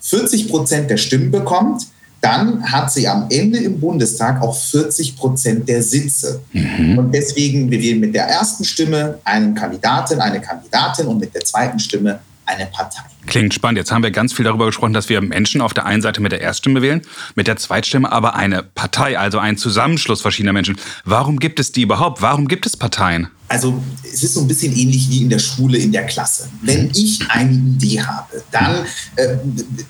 40 0.00 0.48
Prozent 0.48 0.90
der 0.90 0.96
Stimmen 0.96 1.30
bekommt, 1.30 1.86
dann 2.20 2.72
hat 2.72 2.90
sie 2.90 3.06
am 3.06 3.26
Ende 3.28 3.58
im 3.58 3.78
Bundestag 3.78 4.40
auch 4.40 4.56
40 4.56 5.16
Prozent 5.16 5.68
der 5.68 5.82
Sitze. 5.82 6.40
Mhm. 6.52 6.98
Und 6.98 7.12
deswegen, 7.12 7.70
wir 7.70 7.78
wählen 7.80 8.00
mit 8.00 8.14
der 8.14 8.24
ersten 8.24 8.64
Stimme 8.64 9.18
einen 9.24 9.54
Kandidaten, 9.54 10.20
eine 10.20 10.40
Kandidatin 10.40 11.06
und 11.06 11.18
mit 11.18 11.34
der 11.34 11.44
zweiten 11.44 11.78
Stimme 11.78 12.20
eine 12.46 12.66
Partei. 12.66 13.02
Klingt 13.26 13.54
spannend. 13.54 13.78
Jetzt 13.78 13.90
haben 13.90 14.02
wir 14.02 14.10
ganz 14.10 14.32
viel 14.32 14.44
darüber 14.44 14.66
gesprochen, 14.66 14.92
dass 14.92 15.08
wir 15.08 15.20
Menschen 15.20 15.60
auf 15.60 15.72
der 15.74 15.86
einen 15.86 16.02
Seite 16.02 16.20
mit 16.20 16.32
der 16.32 16.40
Erststimme 16.40 16.82
wählen, 16.82 17.02
mit 17.34 17.46
der 17.46 17.56
Zweitstimme 17.56 18.10
aber 18.12 18.34
eine 18.34 18.62
Partei, 18.62 19.18
also 19.18 19.38
einen 19.38 19.56
Zusammenschluss 19.56 20.20
verschiedener 20.20 20.52
Menschen. 20.52 20.76
Warum 21.04 21.38
gibt 21.38 21.58
es 21.58 21.72
die 21.72 21.82
überhaupt? 21.82 22.22
Warum 22.22 22.48
gibt 22.48 22.66
es 22.66 22.76
Parteien? 22.76 23.28
Also 23.48 23.82
es 24.02 24.22
ist 24.22 24.34
so 24.34 24.40
ein 24.40 24.48
bisschen 24.48 24.74
ähnlich 24.74 25.08
wie 25.10 25.22
in 25.22 25.28
der 25.28 25.38
Schule, 25.38 25.78
in 25.78 25.92
der 25.92 26.06
Klasse. 26.06 26.48
Wenn 26.62 26.90
ich 26.94 27.20
eine 27.28 27.52
Idee 27.52 28.02
habe, 28.02 28.42
dann 28.50 28.86
äh, 29.16 29.36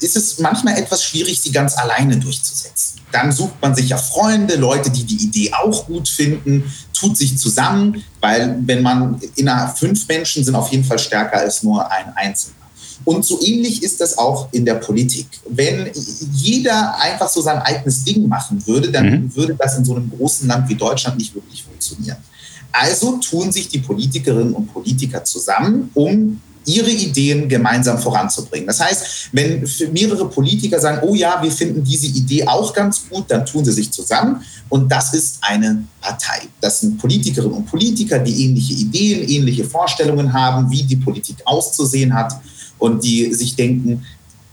ist 0.01 0.17
es 0.17 0.39
manchmal 0.41 0.77
etwas 0.77 1.05
schwierig, 1.05 1.41
sie 1.41 1.53
ganz 1.53 1.77
alleine 1.77 2.17
durchzusetzen. 2.17 3.01
Dann 3.13 3.31
sucht 3.31 3.55
man 3.63 3.75
sich 3.75 3.89
ja 3.89 3.97
Freunde, 3.97 4.57
Leute, 4.57 4.91
die 4.91 5.05
die 5.05 5.25
Idee 5.25 5.53
auch 5.53 5.87
gut 5.87 6.09
finden, 6.09 6.65
tut 7.05 7.17
sich 7.17 7.37
zusammen, 7.37 8.03
weil 8.21 8.59
wenn 8.63 8.83
man 8.83 9.21
innerhalb 9.37 9.79
fünf 9.79 10.07
Menschen 10.09 10.45
sind 10.45 10.55
auf 10.55 10.71
jeden 10.71 10.85
Fall 10.85 10.99
stärker 10.99 11.39
als 11.39 11.63
nur 11.63 11.91
ein 11.91 12.13
Einzelner. 12.15 12.57
Und 13.05 13.25
so 13.25 13.41
ähnlich 13.43 13.83
ist 13.83 14.01
das 14.01 14.17
auch 14.17 14.49
in 14.53 14.65
der 14.65 14.77
Politik. 14.77 15.27
Wenn 15.49 15.91
jeder 16.33 16.99
einfach 17.01 17.29
so 17.29 17.43
sein 17.43 17.59
eigenes 17.59 18.03
Ding 18.05 18.27
machen 18.27 18.67
würde, 18.67 18.91
dann 18.91 19.11
mhm. 19.11 19.37
würde 19.37 19.55
das 19.59 19.77
in 19.77 19.85
so 19.85 19.95
einem 19.95 20.11
großen 20.11 20.49
Land 20.49 20.69
wie 20.69 20.75
Deutschland 20.75 21.19
nicht 21.19 21.35
wirklich 21.35 21.63
funktionieren. 21.65 22.17
Also 22.73 23.19
tun 23.19 23.53
sich 23.53 23.69
die 23.69 23.79
Politikerinnen 23.79 24.55
und 24.55 24.73
Politiker 24.73 25.23
zusammen, 25.23 25.91
um 25.95 26.41
ihre 26.67 26.91
Ideen 26.91 27.49
gemeinsam 27.49 27.99
voranzubringen. 27.99 28.67
Das 28.67 28.81
heißt, 28.81 29.29
wenn 29.33 29.67
mehrere 29.93 30.29
Politiker 30.29 30.81
sagen, 30.81 31.01
oh 31.03 31.15
ja, 31.15 31.43
wir 31.43 31.51
finden 31.51 31.85
diese 31.85 32.07
Idee 32.07 32.47
auch 32.47 32.73
ganz 32.73 33.09
gut, 33.09 33.25
dann 33.29 33.45
tun 33.45 33.65
sie 33.65 33.73
sich 33.73 33.91
zusammen 33.91 34.43
und 34.69 34.91
das 34.91 35.15
ist 35.15 35.39
eine 35.43 35.85
Partei. 36.01 36.43
Das 36.61 36.81
sind 36.81 36.99
Politikerinnen 36.99 37.53
und 37.55 37.67
Politiker, 37.67 38.19
die 38.19 38.45
ähnliche 38.45 38.75
Ideen, 38.75 39.29
ähnliche 39.29 39.65
Vorstellungen 39.65 40.33
haben, 40.33 40.71
wie 40.71 40.83
die 40.83 40.97
Politik 40.97 41.37
auszusehen 41.45 42.15
hat 42.15 42.33
und 42.79 43.05
die 43.05 43.33
sich 43.35 43.55
denken, 43.55 44.05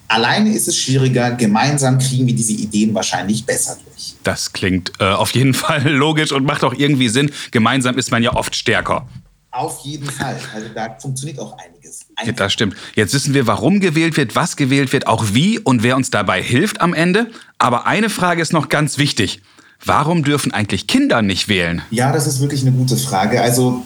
alleine 0.07 0.53
ist 0.53 0.67
es 0.67 0.77
schwieriger, 0.77 1.31
gemeinsam 1.31 1.97
kriegen 1.97 2.27
wir 2.27 2.35
diese 2.35 2.53
Ideen 2.53 2.93
wahrscheinlich 2.93 3.45
besser 3.45 3.77
durch. 3.85 4.15
Das 4.23 4.53
klingt 4.53 4.91
äh, 4.99 5.05
auf 5.05 5.31
jeden 5.31 5.53
Fall 5.55 5.89
logisch 5.89 6.31
und 6.31 6.45
macht 6.45 6.63
auch 6.63 6.73
irgendwie 6.73 7.09
Sinn. 7.09 7.31
Gemeinsam 7.51 7.97
ist 7.97 8.11
man 8.11 8.21
ja 8.21 8.35
oft 8.35 8.55
stärker. 8.55 9.07
Auf 9.51 9.79
jeden 9.83 10.09
Fall. 10.09 10.39
Also 10.53 10.67
da 10.73 10.95
funktioniert 10.99 11.37
auch 11.39 11.57
einiges. 11.57 12.05
Ja, 12.25 12.31
das 12.31 12.53
stimmt. 12.53 12.75
Jetzt 12.95 13.13
wissen 13.13 13.33
wir, 13.33 13.47
warum 13.47 13.81
gewählt 13.81 14.15
wird, 14.15 14.35
was 14.35 14.55
gewählt 14.55 14.93
wird, 14.93 15.07
auch 15.07 15.25
wie 15.33 15.59
und 15.59 15.83
wer 15.83 15.97
uns 15.97 16.09
dabei 16.09 16.41
hilft 16.41 16.79
am 16.79 16.93
Ende. 16.93 17.27
Aber 17.57 17.85
eine 17.85 18.09
Frage 18.09 18.41
ist 18.41 18.53
noch 18.53 18.69
ganz 18.69 18.97
wichtig. 18.97 19.41
Warum 19.83 20.23
dürfen 20.23 20.53
eigentlich 20.53 20.87
Kinder 20.87 21.21
nicht 21.21 21.49
wählen? 21.49 21.81
Ja, 21.89 22.11
das 22.13 22.27
ist 22.27 22.39
wirklich 22.39 22.61
eine 22.61 22.71
gute 22.71 22.95
Frage. 22.95 23.41
Also 23.41 23.83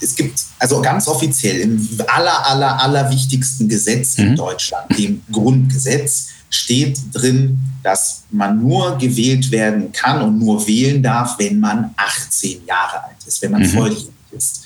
es 0.00 0.14
gibt 0.14 0.40
also 0.58 0.82
ganz 0.82 1.08
offiziell 1.08 1.60
im 1.60 1.88
aller, 2.08 2.46
aller, 2.46 2.80
aller 2.80 3.10
wichtigsten 3.10 3.68
Gesetz 3.68 4.18
mhm. 4.18 4.26
in 4.26 4.36
Deutschland, 4.36 4.98
dem 4.98 5.22
Grundgesetz, 5.30 6.28
steht 6.50 6.98
drin, 7.14 7.58
dass 7.82 8.24
man 8.30 8.60
nur 8.60 8.98
gewählt 8.98 9.50
werden 9.50 9.90
kann 9.92 10.20
und 10.20 10.38
nur 10.38 10.66
wählen 10.66 11.02
darf, 11.02 11.38
wenn 11.38 11.58
man 11.58 11.94
18 11.96 12.66
Jahre 12.66 13.04
alt 13.04 13.16
ist, 13.26 13.40
wenn 13.40 13.52
man 13.52 13.62
mhm. 13.62 13.68
volljährig 13.68 14.10
ist. 14.32 14.61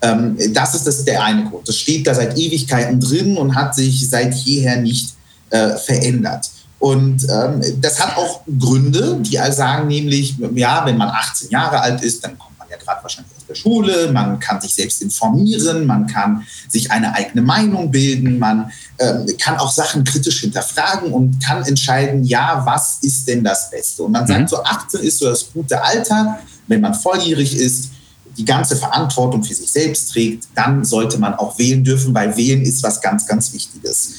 Ähm, 0.00 0.36
das 0.52 0.74
ist 0.74 0.86
das, 0.86 1.04
der 1.04 1.22
eine 1.22 1.44
Grund. 1.44 1.68
Das 1.68 1.76
steht 1.76 2.06
da 2.06 2.14
seit 2.14 2.36
Ewigkeiten 2.38 3.00
drin 3.00 3.36
und 3.36 3.54
hat 3.54 3.74
sich 3.74 4.08
seit 4.08 4.34
jeher 4.34 4.76
nicht 4.80 5.14
äh, 5.50 5.76
verändert. 5.76 6.50
Und 6.78 7.26
ähm, 7.28 7.60
das 7.80 7.98
hat 7.98 8.16
auch 8.16 8.42
Gründe, 8.58 9.18
die 9.20 9.36
sagen 9.50 9.88
nämlich, 9.88 10.36
ja, 10.54 10.86
wenn 10.86 10.96
man 10.96 11.08
18 11.08 11.50
Jahre 11.50 11.80
alt 11.80 12.02
ist, 12.02 12.22
dann 12.22 12.38
kommt 12.38 12.56
man 12.56 12.68
ja 12.70 12.76
gerade 12.76 13.02
wahrscheinlich 13.02 13.36
aus 13.36 13.46
der 13.48 13.56
Schule, 13.56 14.12
man 14.12 14.38
kann 14.38 14.60
sich 14.60 14.74
selbst 14.74 15.02
informieren, 15.02 15.86
man 15.86 16.06
kann 16.06 16.46
sich 16.68 16.92
eine 16.92 17.12
eigene 17.14 17.42
Meinung 17.42 17.90
bilden, 17.90 18.38
man 18.38 18.70
äh, 18.98 19.32
kann 19.40 19.56
auch 19.56 19.72
Sachen 19.72 20.04
kritisch 20.04 20.40
hinterfragen 20.42 21.12
und 21.12 21.44
kann 21.44 21.64
entscheiden, 21.64 22.22
ja, 22.24 22.62
was 22.64 22.98
ist 23.02 23.26
denn 23.26 23.42
das 23.42 23.70
Beste? 23.70 24.04
Und 24.04 24.12
man 24.12 24.26
sagt, 24.28 24.42
mhm. 24.42 24.48
so 24.48 24.62
18 24.62 25.00
ist 25.00 25.18
so 25.18 25.28
das 25.28 25.52
gute 25.52 25.82
Alter, 25.82 26.38
wenn 26.68 26.80
man 26.80 26.94
volljährig 26.94 27.56
ist, 27.56 27.90
die 28.38 28.44
ganze 28.44 28.76
Verantwortung 28.76 29.42
für 29.42 29.54
sich 29.54 29.70
selbst 29.70 30.12
trägt, 30.12 30.48
dann 30.54 30.84
sollte 30.84 31.18
man 31.18 31.34
auch 31.34 31.58
wählen 31.58 31.82
dürfen, 31.82 32.14
weil 32.14 32.36
wählen 32.36 32.62
ist 32.62 32.82
was 32.82 33.00
ganz, 33.00 33.26
ganz 33.26 33.52
Wichtiges. 33.52 34.12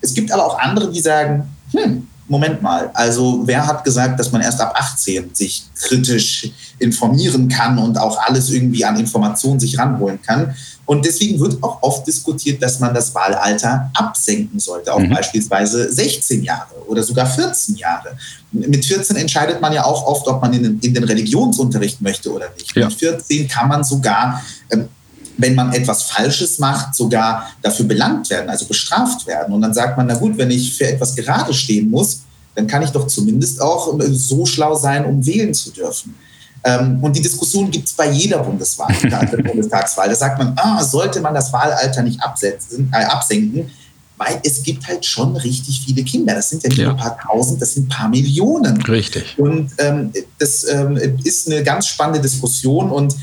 Es 0.00 0.14
gibt 0.14 0.32
aber 0.32 0.46
auch 0.46 0.58
andere, 0.58 0.90
die 0.90 1.00
sagen, 1.00 1.44
hm, 1.72 2.08
Moment 2.28 2.60
mal, 2.60 2.90
also 2.92 3.42
wer 3.44 3.64
hat 3.64 3.84
gesagt, 3.84 4.18
dass 4.18 4.32
man 4.32 4.40
erst 4.40 4.60
ab 4.60 4.74
18 4.76 5.30
sich 5.32 5.64
kritisch 5.76 6.50
informieren 6.78 7.48
kann 7.48 7.78
und 7.78 7.98
auch 7.98 8.18
alles 8.18 8.50
irgendwie 8.50 8.84
an 8.84 8.98
Informationen 8.98 9.60
sich 9.60 9.78
ranholen 9.78 10.20
kann? 10.22 10.54
Und 10.86 11.04
deswegen 11.04 11.38
wird 11.40 11.60
auch 11.62 11.82
oft 11.82 12.06
diskutiert, 12.06 12.62
dass 12.62 12.78
man 12.78 12.94
das 12.94 13.12
Wahlalter 13.14 13.90
absenken 13.92 14.58
sollte, 14.60 14.92
auf 14.92 15.02
mhm. 15.02 15.10
beispielsweise 15.10 15.92
16 15.92 16.44
Jahre 16.44 16.74
oder 16.86 17.02
sogar 17.02 17.26
14 17.26 17.74
Jahre. 17.74 18.16
Mit 18.52 18.84
14 18.84 19.16
entscheidet 19.16 19.60
man 19.60 19.72
ja 19.72 19.84
auch 19.84 20.06
oft, 20.06 20.26
ob 20.28 20.40
man 20.40 20.52
in 20.54 20.62
den, 20.62 20.80
in 20.80 20.94
den 20.94 21.04
Religionsunterricht 21.04 22.00
möchte 22.00 22.32
oder 22.32 22.46
nicht. 22.56 22.74
Ja. 22.76 22.86
Mit 22.86 22.96
14 22.96 23.48
kann 23.48 23.68
man 23.68 23.82
sogar 23.82 24.40
ähm, 24.70 24.88
wenn 25.38 25.54
man 25.54 25.72
etwas 25.72 26.04
Falsches 26.04 26.58
macht, 26.58 26.94
sogar 26.94 27.50
dafür 27.62 27.84
belangt 27.84 28.30
werden, 28.30 28.48
also 28.48 28.66
bestraft 28.66 29.26
werden. 29.26 29.54
Und 29.54 29.62
dann 29.62 29.74
sagt 29.74 29.96
man, 29.96 30.06
na 30.06 30.14
gut, 30.14 30.38
wenn 30.38 30.50
ich 30.50 30.74
für 30.74 30.86
etwas 30.86 31.14
gerade 31.14 31.52
stehen 31.52 31.90
muss, 31.90 32.22
dann 32.54 32.66
kann 32.66 32.82
ich 32.82 32.90
doch 32.90 33.06
zumindest 33.06 33.60
auch 33.60 33.98
so 34.10 34.46
schlau 34.46 34.74
sein, 34.74 35.04
um 35.04 35.24
wählen 35.24 35.52
zu 35.52 35.70
dürfen. 35.70 36.14
Ähm, 36.66 36.98
und 37.00 37.14
die 37.14 37.22
Diskussion 37.22 37.70
gibt 37.70 37.86
es 37.86 37.94
bei 37.94 38.10
jeder 38.10 38.38
Bundeswahl, 38.38 38.92
der 39.02 39.42
Bundestagswahl. 39.42 40.08
Da 40.08 40.14
sagt 40.14 40.38
man, 40.38 40.52
ah, 40.56 40.82
sollte 40.82 41.20
man 41.20 41.32
das 41.32 41.52
Wahlalter 41.52 42.02
nicht 42.02 42.20
absetzen, 42.20 42.90
äh, 42.92 43.04
absenken? 43.04 43.70
weil 44.18 44.40
es 44.44 44.62
gibt 44.62 44.86
halt 44.86 45.04
schon 45.04 45.36
richtig 45.36 45.82
viele 45.84 46.02
Kinder. 46.02 46.34
Das 46.34 46.48
sind 46.48 46.62
ja 46.62 46.68
nicht 46.68 46.78
ja. 46.78 46.84
nur 46.86 46.94
ein 46.94 46.98
paar 46.98 47.18
tausend, 47.18 47.60
das 47.60 47.74
sind 47.74 47.86
ein 47.86 47.88
paar 47.88 48.08
Millionen. 48.08 48.80
Richtig. 48.82 49.38
Und 49.38 49.70
ähm, 49.78 50.12
das 50.38 50.66
ähm, 50.68 50.98
ist 51.22 51.50
eine 51.50 51.62
ganz 51.62 51.86
spannende 51.86 52.20
Diskussion 52.20 52.90
und 52.90 53.14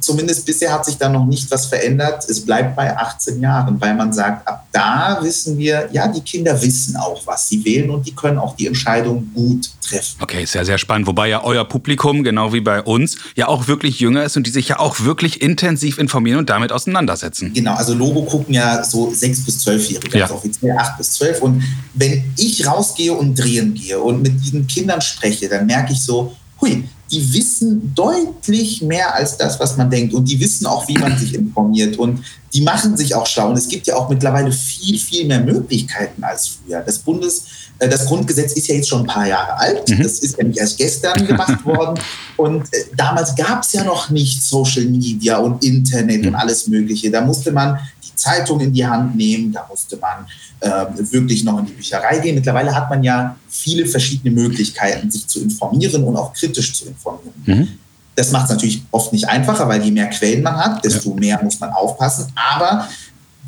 zumindest 0.00 0.44
bisher 0.44 0.72
hat 0.72 0.84
sich 0.84 0.96
da 0.96 1.08
noch 1.08 1.24
nicht 1.24 1.50
was 1.50 1.66
verändert. 1.66 2.28
Es 2.28 2.44
bleibt 2.44 2.74
bei 2.74 2.96
18 2.96 3.40
Jahren, 3.40 3.80
weil 3.80 3.94
man 3.94 4.12
sagt, 4.12 4.46
ab 4.48 4.66
da 4.72 5.18
wissen 5.22 5.56
wir, 5.56 5.88
ja, 5.92 6.08
die 6.08 6.20
Kinder 6.20 6.60
wissen 6.60 6.96
auch, 6.96 7.24
was 7.26 7.48
sie 7.48 7.64
wählen 7.64 7.90
und 7.90 8.06
die 8.06 8.14
können 8.14 8.38
auch 8.38 8.56
die 8.56 8.66
Entscheidung 8.66 9.30
gut 9.32 9.70
treffen. 9.80 10.16
Okay, 10.20 10.44
sehr, 10.44 10.64
sehr 10.64 10.78
spannend. 10.78 11.06
Wobei 11.06 11.28
ja 11.28 11.44
euer 11.44 11.64
Publikum, 11.64 12.24
genau 12.24 12.52
wie 12.52 12.60
bei 12.60 12.82
uns, 12.82 13.18
ja 13.36 13.46
auch 13.46 13.68
wirklich 13.68 14.00
jünger 14.00 14.24
ist 14.24 14.36
und 14.36 14.46
die 14.46 14.50
sich 14.50 14.68
ja 14.68 14.80
auch 14.80 15.00
wirklich 15.00 15.40
intensiv 15.40 15.98
informieren 15.98 16.38
und 16.38 16.50
damit 16.50 16.72
auseinandersetzen. 16.72 17.52
Genau, 17.54 17.74
also 17.74 17.94
Logo 17.94 18.22
gucken 18.22 18.52
ja 18.52 18.82
so 18.82 19.12
sechs 19.14 19.44
bis 19.44 19.60
zwölfjährige. 19.60 20.18
Ja 20.18 20.24
ja. 20.28 20.34
offiziell 20.34 20.76
acht 20.76 20.98
bis 20.98 21.12
zwölf. 21.12 21.42
Und 21.42 21.62
wenn 21.94 22.24
ich 22.36 22.66
rausgehe 22.66 23.12
und 23.12 23.34
drehen 23.34 23.74
gehe 23.74 23.98
und 23.98 24.22
mit 24.22 24.40
diesen 24.42 24.66
Kindern 24.66 25.00
spreche, 25.00 25.48
dann 25.48 25.66
merke 25.66 25.92
ich 25.92 26.02
so, 26.02 26.34
hui, 26.60 26.84
die 27.10 27.32
wissen 27.32 27.94
deutlich 27.94 28.82
mehr 28.82 29.14
als 29.14 29.36
das, 29.36 29.60
was 29.60 29.76
man 29.76 29.90
denkt. 29.90 30.14
Und 30.14 30.28
die 30.28 30.40
wissen 30.40 30.66
auch, 30.66 30.88
wie 30.88 30.98
man 30.98 31.16
sich 31.18 31.34
informiert. 31.34 31.98
Und 31.98 32.24
die 32.52 32.62
machen 32.62 32.96
sich 32.96 33.14
auch 33.14 33.26
schlau. 33.26 33.50
Und 33.50 33.58
es 33.58 33.68
gibt 33.68 33.86
ja 33.86 33.96
auch 33.96 34.08
mittlerweile 34.08 34.50
viel, 34.50 34.98
viel 34.98 35.26
mehr 35.26 35.40
Möglichkeiten 35.40 36.24
als 36.24 36.48
früher. 36.48 36.80
Das 36.80 36.98
Bundes, 36.98 37.44
äh, 37.78 37.88
das 37.88 38.06
Grundgesetz 38.06 38.52
ist 38.54 38.68
ja 38.68 38.76
jetzt 38.76 38.88
schon 38.88 39.02
ein 39.02 39.06
paar 39.06 39.26
Jahre 39.26 39.58
alt. 39.58 39.88
Mhm. 39.88 40.02
Das 40.02 40.20
ist 40.20 40.38
nämlich 40.38 40.58
erst 40.58 40.78
gestern 40.78 41.26
gemacht 41.26 41.64
worden. 41.64 42.00
Und 42.36 42.62
äh, 42.72 42.84
damals 42.96 43.34
gab 43.36 43.62
es 43.62 43.72
ja 43.72 43.84
noch 43.84 44.10
nicht 44.10 44.42
Social 44.42 44.86
Media 44.86 45.38
und 45.38 45.62
Internet 45.62 46.22
mhm. 46.22 46.28
und 46.28 46.34
alles 46.34 46.66
Mögliche. 46.66 47.10
Da 47.10 47.20
musste 47.20 47.52
man 47.52 47.78
Zeitung 48.16 48.60
in 48.60 48.72
die 48.72 48.86
Hand 48.86 49.16
nehmen, 49.16 49.52
da 49.52 49.66
musste 49.68 49.96
man 49.96 50.26
äh, 50.60 50.86
wirklich 51.12 51.44
noch 51.44 51.58
in 51.58 51.66
die 51.66 51.72
Bücherei 51.72 52.18
gehen. 52.18 52.34
Mittlerweile 52.34 52.74
hat 52.74 52.90
man 52.90 53.02
ja 53.02 53.36
viele 53.48 53.86
verschiedene 53.86 54.34
Möglichkeiten, 54.34 55.10
sich 55.10 55.26
zu 55.26 55.40
informieren 55.40 56.04
und 56.04 56.16
auch 56.16 56.32
kritisch 56.32 56.74
zu 56.74 56.86
informieren. 56.86 57.34
Mhm. 57.44 57.68
Das 58.16 58.30
macht 58.30 58.44
es 58.44 58.50
natürlich 58.50 58.82
oft 58.90 59.12
nicht 59.12 59.28
einfacher, 59.28 59.68
weil 59.68 59.82
je 59.82 59.90
mehr 59.90 60.08
Quellen 60.08 60.42
man 60.42 60.56
hat, 60.56 60.84
desto 60.84 61.10
ja. 61.10 61.16
mehr 61.16 61.42
muss 61.42 61.58
man 61.58 61.70
aufpassen. 61.70 62.32
Aber 62.34 62.88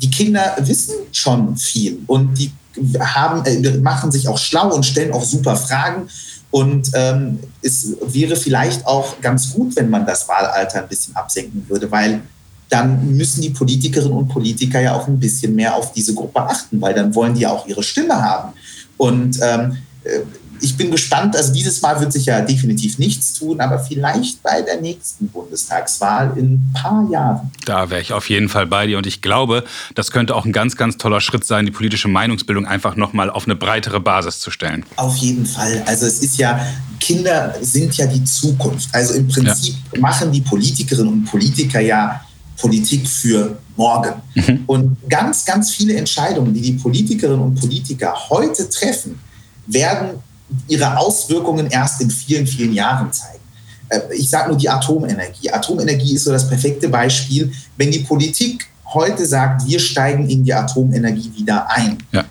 die 0.01 0.09
Kinder 0.09 0.55
wissen 0.59 0.93
schon 1.11 1.55
viel 1.57 1.99
und 2.07 2.35
die 2.35 2.51
haben, 2.99 3.45
äh, 3.45 3.77
machen 3.77 4.11
sich 4.11 4.27
auch 4.27 4.37
schlau 4.37 4.73
und 4.73 4.85
stellen 4.85 5.13
auch 5.13 5.23
super 5.23 5.55
Fragen. 5.55 6.09
Und 6.51 6.91
ähm, 6.93 7.39
es 7.61 7.95
wäre 8.01 8.35
vielleicht 8.35 8.85
auch 8.85 9.19
ganz 9.21 9.53
gut, 9.53 9.75
wenn 9.75 9.89
man 9.89 10.05
das 10.05 10.27
Wahlalter 10.27 10.79
ein 10.79 10.87
bisschen 10.87 11.15
absenken 11.15 11.65
würde, 11.67 11.91
weil 11.91 12.21
dann 12.69 13.15
müssen 13.15 13.41
die 13.41 13.49
Politikerinnen 13.49 14.17
und 14.17 14.27
Politiker 14.27 14.79
ja 14.79 14.95
auch 14.95 15.07
ein 15.07 15.19
bisschen 15.19 15.55
mehr 15.55 15.75
auf 15.75 15.93
diese 15.93 16.13
Gruppe 16.13 16.41
achten, 16.41 16.81
weil 16.81 16.93
dann 16.93 17.15
wollen 17.15 17.33
die 17.33 17.41
ja 17.41 17.51
auch 17.51 17.67
ihre 17.67 17.83
Stimme 17.83 18.15
haben. 18.21 18.53
Und 18.97 19.39
ähm, 19.41 19.77
äh, 20.03 20.19
ich 20.61 20.75
bin 20.75 20.91
gespannt, 20.91 21.35
also 21.35 21.53
dieses 21.53 21.81
Mal 21.81 21.99
wird 21.99 22.11
sich 22.11 22.25
ja 22.25 22.41
definitiv 22.41 22.97
nichts 22.97 23.33
tun, 23.33 23.61
aber 23.61 23.79
vielleicht 23.79 24.41
bei 24.43 24.61
der 24.61 24.81
nächsten 24.81 25.27
Bundestagswahl 25.27 26.33
in 26.35 26.53
ein 26.53 26.73
paar 26.73 27.07
Jahren. 27.11 27.51
Da 27.65 27.89
wäre 27.89 28.01
ich 28.01 28.13
auf 28.13 28.29
jeden 28.29 28.49
Fall 28.49 28.65
bei 28.65 28.87
dir 28.87 28.97
und 28.97 29.05
ich 29.05 29.21
glaube, 29.21 29.63
das 29.95 30.11
könnte 30.11 30.35
auch 30.35 30.45
ein 30.45 30.51
ganz, 30.51 30.75
ganz 30.75 30.97
toller 30.97 31.21
Schritt 31.21 31.45
sein, 31.45 31.65
die 31.65 31.71
politische 31.71 32.07
Meinungsbildung 32.07 32.65
einfach 32.65 32.95
nochmal 32.95 33.29
auf 33.29 33.45
eine 33.45 33.55
breitere 33.55 33.99
Basis 33.99 34.39
zu 34.39 34.51
stellen. 34.51 34.85
Auf 34.95 35.15
jeden 35.17 35.45
Fall. 35.45 35.83
Also 35.85 36.05
es 36.05 36.19
ist 36.19 36.37
ja, 36.37 36.59
Kinder 36.99 37.55
sind 37.61 37.95
ja 37.97 38.07
die 38.07 38.23
Zukunft. 38.23 38.89
Also 38.93 39.13
im 39.13 39.27
Prinzip 39.27 39.75
ja. 39.93 39.99
machen 39.99 40.31
die 40.31 40.41
Politikerinnen 40.41 41.13
und 41.13 41.25
Politiker 41.25 41.79
ja 41.79 42.21
Politik 42.57 43.07
für 43.07 43.57
morgen. 43.75 44.21
Mhm. 44.35 44.63
Und 44.65 44.97
ganz, 45.09 45.45
ganz 45.45 45.71
viele 45.71 45.95
Entscheidungen, 45.95 46.53
die 46.53 46.61
die 46.61 46.73
Politikerinnen 46.73 47.39
und 47.39 47.55
Politiker 47.59 48.13
heute 48.29 48.69
treffen, 48.69 49.19
werden 49.67 50.19
ihre 50.67 50.97
Auswirkungen 50.97 51.67
erst 51.67 52.01
in 52.01 52.09
vielen, 52.09 52.47
vielen 52.47 52.73
Jahren 52.73 53.11
zeigen. 53.11 53.43
Äh, 53.89 53.99
ich 54.15 54.29
sage 54.29 54.49
nur 54.49 54.57
die 54.57 54.69
Atomenergie. 54.69 55.51
Atomenergie 55.51 56.15
ist 56.15 56.23
so 56.23 56.31
das 56.31 56.47
perfekte 56.47 56.89
Beispiel. 56.89 57.51
Wenn 57.75 57.91
die 57.91 57.99
Politik 57.99 58.65
heute 58.93 59.25
sagt, 59.25 59.65
wir 59.67 59.79
steigen 59.79 60.29
in 60.29 60.43
die 60.43 60.53
Atomenergie 60.53 61.31
wieder 61.35 61.69
ein, 61.69 61.97
ja 62.11 62.25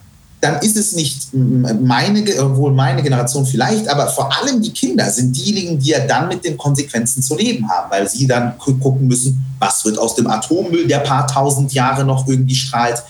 dann 0.47 0.63
ist 0.63 0.77
es 0.77 0.93
nicht 0.93 1.29
meine, 1.33 2.25
wohl 2.57 2.73
meine 2.73 3.03
Generation 3.03 3.45
vielleicht, 3.45 3.89
aber 3.89 4.07
vor 4.07 4.31
allem 4.39 4.63
die 4.63 4.71
Kinder 4.71 5.11
sind 5.11 5.37
diejenigen, 5.37 5.79
die 5.79 5.91
ja 5.91 6.07
dann 6.07 6.29
mit 6.29 6.45
den 6.45 6.57
Konsequenzen 6.57 7.21
zu 7.21 7.37
leben 7.37 7.69
haben, 7.69 7.91
weil 7.91 8.09
sie 8.09 8.27
dann 8.27 8.57
gucken 8.59 9.09
müssen, 9.09 9.45
was 9.59 9.85
wird 9.85 9.99
aus 9.99 10.15
dem 10.15 10.29
Atommüll, 10.29 10.87
der 10.87 11.01
paar 11.01 11.27
tausend 11.27 11.73
Jahre 11.73 12.05
noch 12.05 12.29
irgendwie 12.29 12.55
strahlt. 12.55 13.03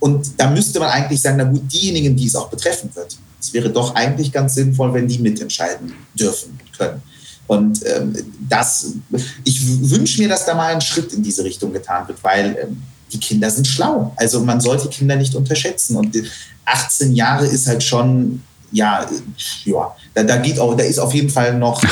Und 0.00 0.40
da 0.40 0.50
müsste 0.50 0.80
man 0.80 0.90
eigentlich 0.90 1.22
sagen, 1.22 1.36
na 1.38 1.44
gut, 1.44 1.72
diejenigen, 1.72 2.16
die 2.16 2.26
es 2.26 2.34
auch 2.34 2.48
betreffen 2.48 2.90
wird. 2.94 3.16
Es 3.40 3.52
wäre 3.52 3.70
doch 3.70 3.94
eigentlich 3.94 4.32
ganz 4.32 4.54
sinnvoll, 4.54 4.92
wenn 4.92 5.06
die 5.06 5.18
mitentscheiden 5.18 5.92
dürfen 6.18 6.58
und 6.60 6.78
können. 6.78 7.02
Und 7.46 7.80
ähm, 7.86 8.16
das, 8.48 8.94
ich 9.44 9.60
wünsche 9.88 10.20
mir, 10.20 10.28
dass 10.28 10.46
da 10.46 10.54
mal 10.54 10.74
ein 10.74 10.80
Schritt 10.80 11.12
in 11.12 11.22
diese 11.22 11.44
Richtung 11.44 11.72
getan 11.72 12.08
wird, 12.08 12.22
weil 12.24 12.56
ähm, 12.60 12.82
die 13.12 13.18
Kinder 13.18 13.50
sind 13.50 13.66
schlau. 13.66 14.12
Also 14.16 14.40
man 14.40 14.60
sollte 14.60 14.88
Kinder 14.88 15.16
nicht 15.16 15.34
unterschätzen. 15.34 15.96
Und 15.96 16.16
18 16.64 17.14
Jahre 17.14 17.46
ist 17.46 17.66
halt 17.66 17.82
schon, 17.82 18.42
ja, 18.70 19.06
ja, 19.64 19.94
da, 20.14 20.22
da 20.22 20.36
geht 20.36 20.58
auch, 20.58 20.76
da 20.76 20.84
ist 20.84 20.98
auf 20.98 21.14
jeden 21.14 21.28
Fall 21.28 21.58
noch 21.58 21.82
äh, 21.82 21.88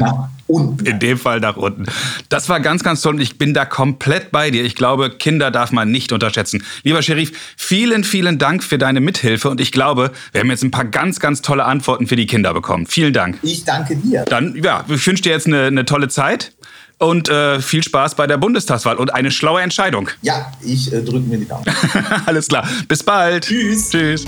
nach 0.00 0.28
unten. 0.48 0.84
In 0.84 0.98
dem 0.98 1.18
Fall 1.18 1.40
nach 1.40 1.56
unten. 1.56 1.84
Das 2.28 2.48
war 2.48 2.58
ganz, 2.60 2.82
ganz 2.82 3.02
toll 3.02 3.14
und 3.14 3.20
ich 3.20 3.38
bin 3.38 3.54
da 3.54 3.64
komplett 3.64 4.30
bei 4.32 4.50
dir. 4.50 4.64
Ich 4.64 4.74
glaube, 4.74 5.10
Kinder 5.10 5.50
darf 5.50 5.70
man 5.70 5.90
nicht 5.90 6.10
unterschätzen. 6.10 6.64
Lieber 6.82 7.02
Sheriff, 7.02 7.32
vielen, 7.56 8.02
vielen 8.02 8.38
Dank 8.38 8.64
für 8.64 8.78
deine 8.78 9.00
Mithilfe 9.00 9.50
und 9.50 9.60
ich 9.60 9.70
glaube, 9.72 10.10
wir 10.32 10.40
haben 10.40 10.50
jetzt 10.50 10.64
ein 10.64 10.70
paar 10.70 10.86
ganz, 10.86 11.20
ganz 11.20 11.42
tolle 11.42 11.64
Antworten 11.64 12.06
für 12.06 12.16
die 12.16 12.26
Kinder 12.26 12.54
bekommen. 12.54 12.86
Vielen 12.86 13.12
Dank. 13.12 13.38
Ich 13.42 13.64
danke 13.64 13.96
dir. 13.96 14.24
Dann, 14.24 14.60
ja, 14.62 14.84
ich 14.88 15.06
wünsche 15.06 15.22
dir 15.22 15.32
jetzt 15.32 15.46
eine, 15.46 15.66
eine 15.66 15.84
tolle 15.84 16.08
Zeit 16.08 16.52
und 16.98 17.28
äh, 17.28 17.60
viel 17.60 17.82
Spaß 17.82 18.14
bei 18.14 18.26
der 18.26 18.36
Bundestagswahl 18.36 18.96
und 18.96 19.14
eine 19.14 19.30
schlaue 19.30 19.60
Entscheidung. 19.60 20.10
Ja, 20.22 20.52
ich 20.60 20.92
äh, 20.92 21.02
drücke 21.02 21.26
mir 21.28 21.38
die 21.38 21.48
Daumen. 21.48 21.64
Alles 22.26 22.48
klar. 22.48 22.68
Bis 22.88 23.02
bald. 23.02 23.44
Tschüss. 23.44 23.90
Tschüss. 23.90 24.26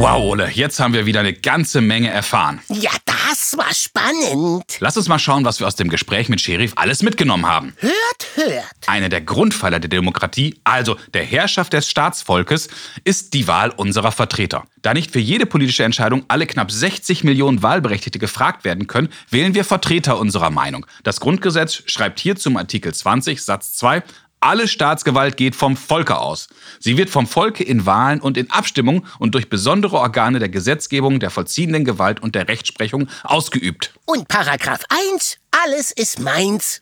Wow, 0.00 0.22
Ole, 0.22 0.50
jetzt 0.54 0.80
haben 0.80 0.94
wir 0.94 1.04
wieder 1.04 1.20
eine 1.20 1.34
ganze 1.34 1.82
Menge 1.82 2.08
erfahren. 2.08 2.60
Ja, 2.70 2.90
das 3.04 3.54
war 3.58 3.74
spannend. 3.74 4.64
Lass 4.78 4.96
uns 4.96 5.08
mal 5.08 5.18
schauen, 5.18 5.44
was 5.44 5.60
wir 5.60 5.66
aus 5.66 5.76
dem 5.76 5.90
Gespräch 5.90 6.30
mit 6.30 6.40
Sheriff 6.40 6.72
alles 6.76 7.02
mitgenommen 7.02 7.44
haben. 7.44 7.74
Hört, 7.76 8.26
hört. 8.34 8.64
Eine 8.86 9.10
der 9.10 9.20
Grundpfeiler 9.20 9.78
der 9.78 9.90
Demokratie, 9.90 10.58
also 10.64 10.96
der 11.12 11.24
Herrschaft 11.24 11.74
des 11.74 11.90
Staatsvolkes, 11.90 12.68
ist 13.04 13.34
die 13.34 13.46
Wahl 13.46 13.74
unserer 13.76 14.10
Vertreter. 14.10 14.64
Da 14.80 14.94
nicht 14.94 15.10
für 15.10 15.18
jede 15.18 15.44
politische 15.44 15.84
Entscheidung 15.84 16.24
alle 16.28 16.46
knapp 16.46 16.72
60 16.72 17.22
Millionen 17.22 17.62
Wahlberechtigte 17.62 18.18
gefragt 18.18 18.64
werden 18.64 18.86
können, 18.86 19.10
wählen 19.28 19.52
wir 19.52 19.66
Vertreter 19.66 20.18
unserer 20.18 20.48
Meinung. 20.48 20.86
Das 21.02 21.20
Grundgesetz 21.20 21.82
schreibt 21.84 22.20
hier 22.20 22.36
zum 22.36 22.56
Artikel 22.56 22.94
20 22.94 23.42
Satz 23.42 23.74
2 23.74 24.02
Alle 24.42 24.68
Staatsgewalt 24.68 25.36
geht 25.36 25.54
vom 25.54 25.76
Volke 25.76 26.18
aus. 26.18 26.48
Sie 26.78 26.96
wird 26.96 27.10
vom 27.10 27.26
Volke 27.26 27.62
in 27.62 27.84
Wahlen 27.84 28.20
und 28.20 28.38
in 28.38 28.50
Abstimmung 28.50 29.06
und 29.18 29.34
durch 29.34 29.50
besondere 29.50 29.98
Organe 29.98 30.38
der 30.38 30.48
Gesetzgebung, 30.48 31.20
der 31.20 31.28
vollziehenden 31.28 31.84
Gewalt 31.84 32.20
und 32.20 32.34
der 32.34 32.48
Rechtsprechung 32.48 33.08
ausgeübt. 33.22 33.92
Und 34.06 34.28
Paragraph 34.28 34.84
1, 35.12 35.39
alles 35.50 35.90
ist 35.90 36.20
meins. 36.20 36.80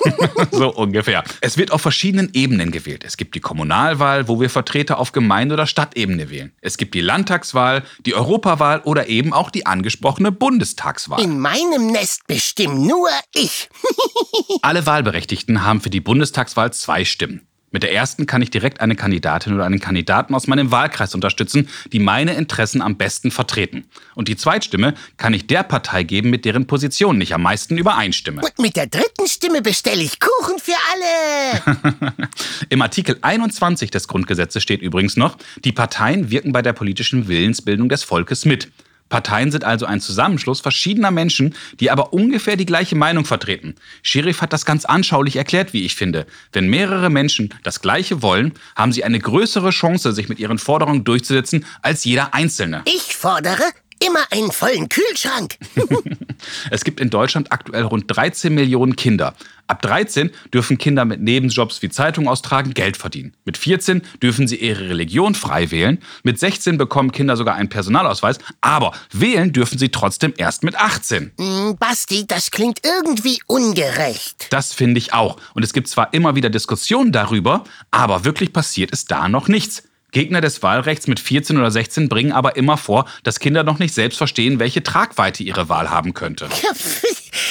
so 0.50 0.72
ungefähr. 0.74 1.24
Es 1.40 1.56
wird 1.56 1.70
auf 1.70 1.82
verschiedenen 1.82 2.30
Ebenen 2.32 2.70
gewählt. 2.70 3.04
Es 3.04 3.16
gibt 3.16 3.34
die 3.34 3.40
Kommunalwahl, 3.40 4.28
wo 4.28 4.40
wir 4.40 4.50
Vertreter 4.50 4.98
auf 4.98 5.12
Gemeinde- 5.12 5.54
oder 5.54 5.66
Stadtebene 5.66 6.30
wählen. 6.30 6.52
Es 6.60 6.76
gibt 6.76 6.94
die 6.94 7.00
Landtagswahl, 7.00 7.84
die 8.04 8.14
Europawahl 8.14 8.80
oder 8.80 9.08
eben 9.08 9.32
auch 9.32 9.50
die 9.50 9.66
angesprochene 9.66 10.32
Bundestagswahl. 10.32 11.20
In 11.20 11.38
meinem 11.38 11.88
Nest 11.88 12.26
bestimme 12.26 12.74
nur 12.74 13.08
ich. 13.34 13.68
Alle 14.62 14.86
Wahlberechtigten 14.86 15.64
haben 15.64 15.80
für 15.80 15.90
die 15.90 16.00
Bundestagswahl 16.00 16.72
zwei 16.72 17.04
Stimmen. 17.04 17.46
Mit 17.76 17.82
der 17.82 17.92
ersten 17.92 18.24
kann 18.24 18.40
ich 18.40 18.48
direkt 18.48 18.80
eine 18.80 18.96
Kandidatin 18.96 19.52
oder 19.52 19.66
einen 19.66 19.80
Kandidaten 19.80 20.34
aus 20.34 20.46
meinem 20.46 20.70
Wahlkreis 20.70 21.14
unterstützen, 21.14 21.68
die 21.92 21.98
meine 21.98 22.32
Interessen 22.32 22.80
am 22.80 22.96
besten 22.96 23.30
vertreten. 23.30 23.84
Und 24.14 24.28
die 24.28 24.36
Zweitstimme 24.36 24.94
kann 25.18 25.34
ich 25.34 25.46
der 25.46 25.62
Partei 25.62 26.02
geben, 26.02 26.30
mit 26.30 26.46
deren 26.46 26.66
Positionen 26.66 27.20
ich 27.20 27.34
am 27.34 27.42
meisten 27.42 27.76
übereinstimme. 27.76 28.40
Und 28.40 28.58
mit 28.60 28.76
der 28.76 28.86
dritten 28.86 29.26
Stimme 29.26 29.60
bestelle 29.60 30.02
ich 30.02 30.18
Kuchen 30.20 30.58
für 30.58 30.72
alle. 30.94 32.00
Im 32.70 32.80
Artikel 32.80 33.18
21 33.20 33.90
des 33.90 34.08
Grundgesetzes 34.08 34.62
steht 34.62 34.80
übrigens 34.80 35.18
noch, 35.18 35.36
die 35.62 35.72
Parteien 35.72 36.30
wirken 36.30 36.52
bei 36.52 36.62
der 36.62 36.72
politischen 36.72 37.28
Willensbildung 37.28 37.90
des 37.90 38.04
Volkes 38.04 38.46
mit. 38.46 38.70
Parteien 39.08 39.52
sind 39.52 39.64
also 39.64 39.86
ein 39.86 40.00
Zusammenschluss 40.00 40.60
verschiedener 40.60 41.10
Menschen, 41.10 41.54
die 41.80 41.90
aber 41.90 42.12
ungefähr 42.12 42.56
die 42.56 42.66
gleiche 42.66 42.96
Meinung 42.96 43.24
vertreten. 43.24 43.74
Sheriff 44.02 44.40
hat 44.40 44.52
das 44.52 44.64
ganz 44.64 44.84
anschaulich 44.84 45.36
erklärt, 45.36 45.72
wie 45.72 45.84
ich 45.84 45.94
finde. 45.94 46.26
Wenn 46.52 46.68
mehrere 46.68 47.10
Menschen 47.10 47.54
das 47.62 47.80
Gleiche 47.80 48.22
wollen, 48.22 48.54
haben 48.74 48.92
sie 48.92 49.04
eine 49.04 49.18
größere 49.18 49.70
Chance, 49.70 50.12
sich 50.12 50.28
mit 50.28 50.38
ihren 50.38 50.58
Forderungen 50.58 51.04
durchzusetzen, 51.04 51.64
als 51.82 52.04
jeder 52.04 52.34
Einzelne. 52.34 52.82
Ich 52.86 53.16
fordere 53.16 53.62
immer 54.04 54.20
einen 54.30 54.52
vollen 54.52 54.88
Kühlschrank. 54.88 55.56
es 56.70 56.84
gibt 56.84 57.00
in 57.00 57.10
Deutschland 57.10 57.52
aktuell 57.52 57.84
rund 57.84 58.04
13 58.08 58.54
Millionen 58.54 58.96
Kinder. 58.96 59.34
Ab 59.68 59.82
13 59.82 60.30
dürfen 60.54 60.78
Kinder 60.78 61.04
mit 61.04 61.20
Nebenjobs 61.20 61.82
wie 61.82 61.88
Zeitung 61.88 62.28
austragen 62.28 62.72
Geld 62.72 62.96
verdienen. 62.96 63.34
Mit 63.44 63.56
14 63.56 64.02
dürfen 64.22 64.46
sie 64.46 64.56
ihre 64.56 64.88
Religion 64.88 65.34
frei 65.34 65.70
wählen. 65.72 65.98
Mit 66.22 66.38
16 66.38 66.78
bekommen 66.78 67.10
Kinder 67.10 67.36
sogar 67.36 67.56
einen 67.56 67.68
Personalausweis. 67.68 68.38
Aber 68.60 68.92
wählen 69.12 69.52
dürfen 69.52 69.78
sie 69.78 69.88
trotzdem 69.88 70.34
erst 70.36 70.62
mit 70.62 70.76
18. 70.76 71.32
Hm, 71.38 71.76
Basti, 71.78 72.26
das 72.26 72.52
klingt 72.52 72.80
irgendwie 72.84 73.40
ungerecht. 73.46 74.46
Das 74.50 74.72
finde 74.72 74.98
ich 74.98 75.12
auch. 75.12 75.36
Und 75.54 75.64
es 75.64 75.72
gibt 75.72 75.88
zwar 75.88 76.14
immer 76.14 76.36
wieder 76.36 76.50
Diskussionen 76.50 77.10
darüber, 77.10 77.64
aber 77.90 78.24
wirklich 78.24 78.52
passiert 78.52 78.92
ist 78.92 79.10
da 79.10 79.28
noch 79.28 79.48
nichts. 79.48 79.82
Gegner 80.16 80.40
des 80.40 80.62
Wahlrechts 80.62 81.08
mit 81.08 81.20
14 81.20 81.58
oder 81.58 81.70
16 81.70 82.08
bringen 82.08 82.32
aber 82.32 82.56
immer 82.56 82.78
vor, 82.78 83.04
dass 83.22 83.38
Kinder 83.38 83.64
noch 83.64 83.78
nicht 83.78 83.92
selbst 83.92 84.16
verstehen, 84.16 84.58
welche 84.58 84.82
Tragweite 84.82 85.42
ihre 85.42 85.68
Wahl 85.68 85.90
haben 85.90 86.14
könnte. 86.14 86.48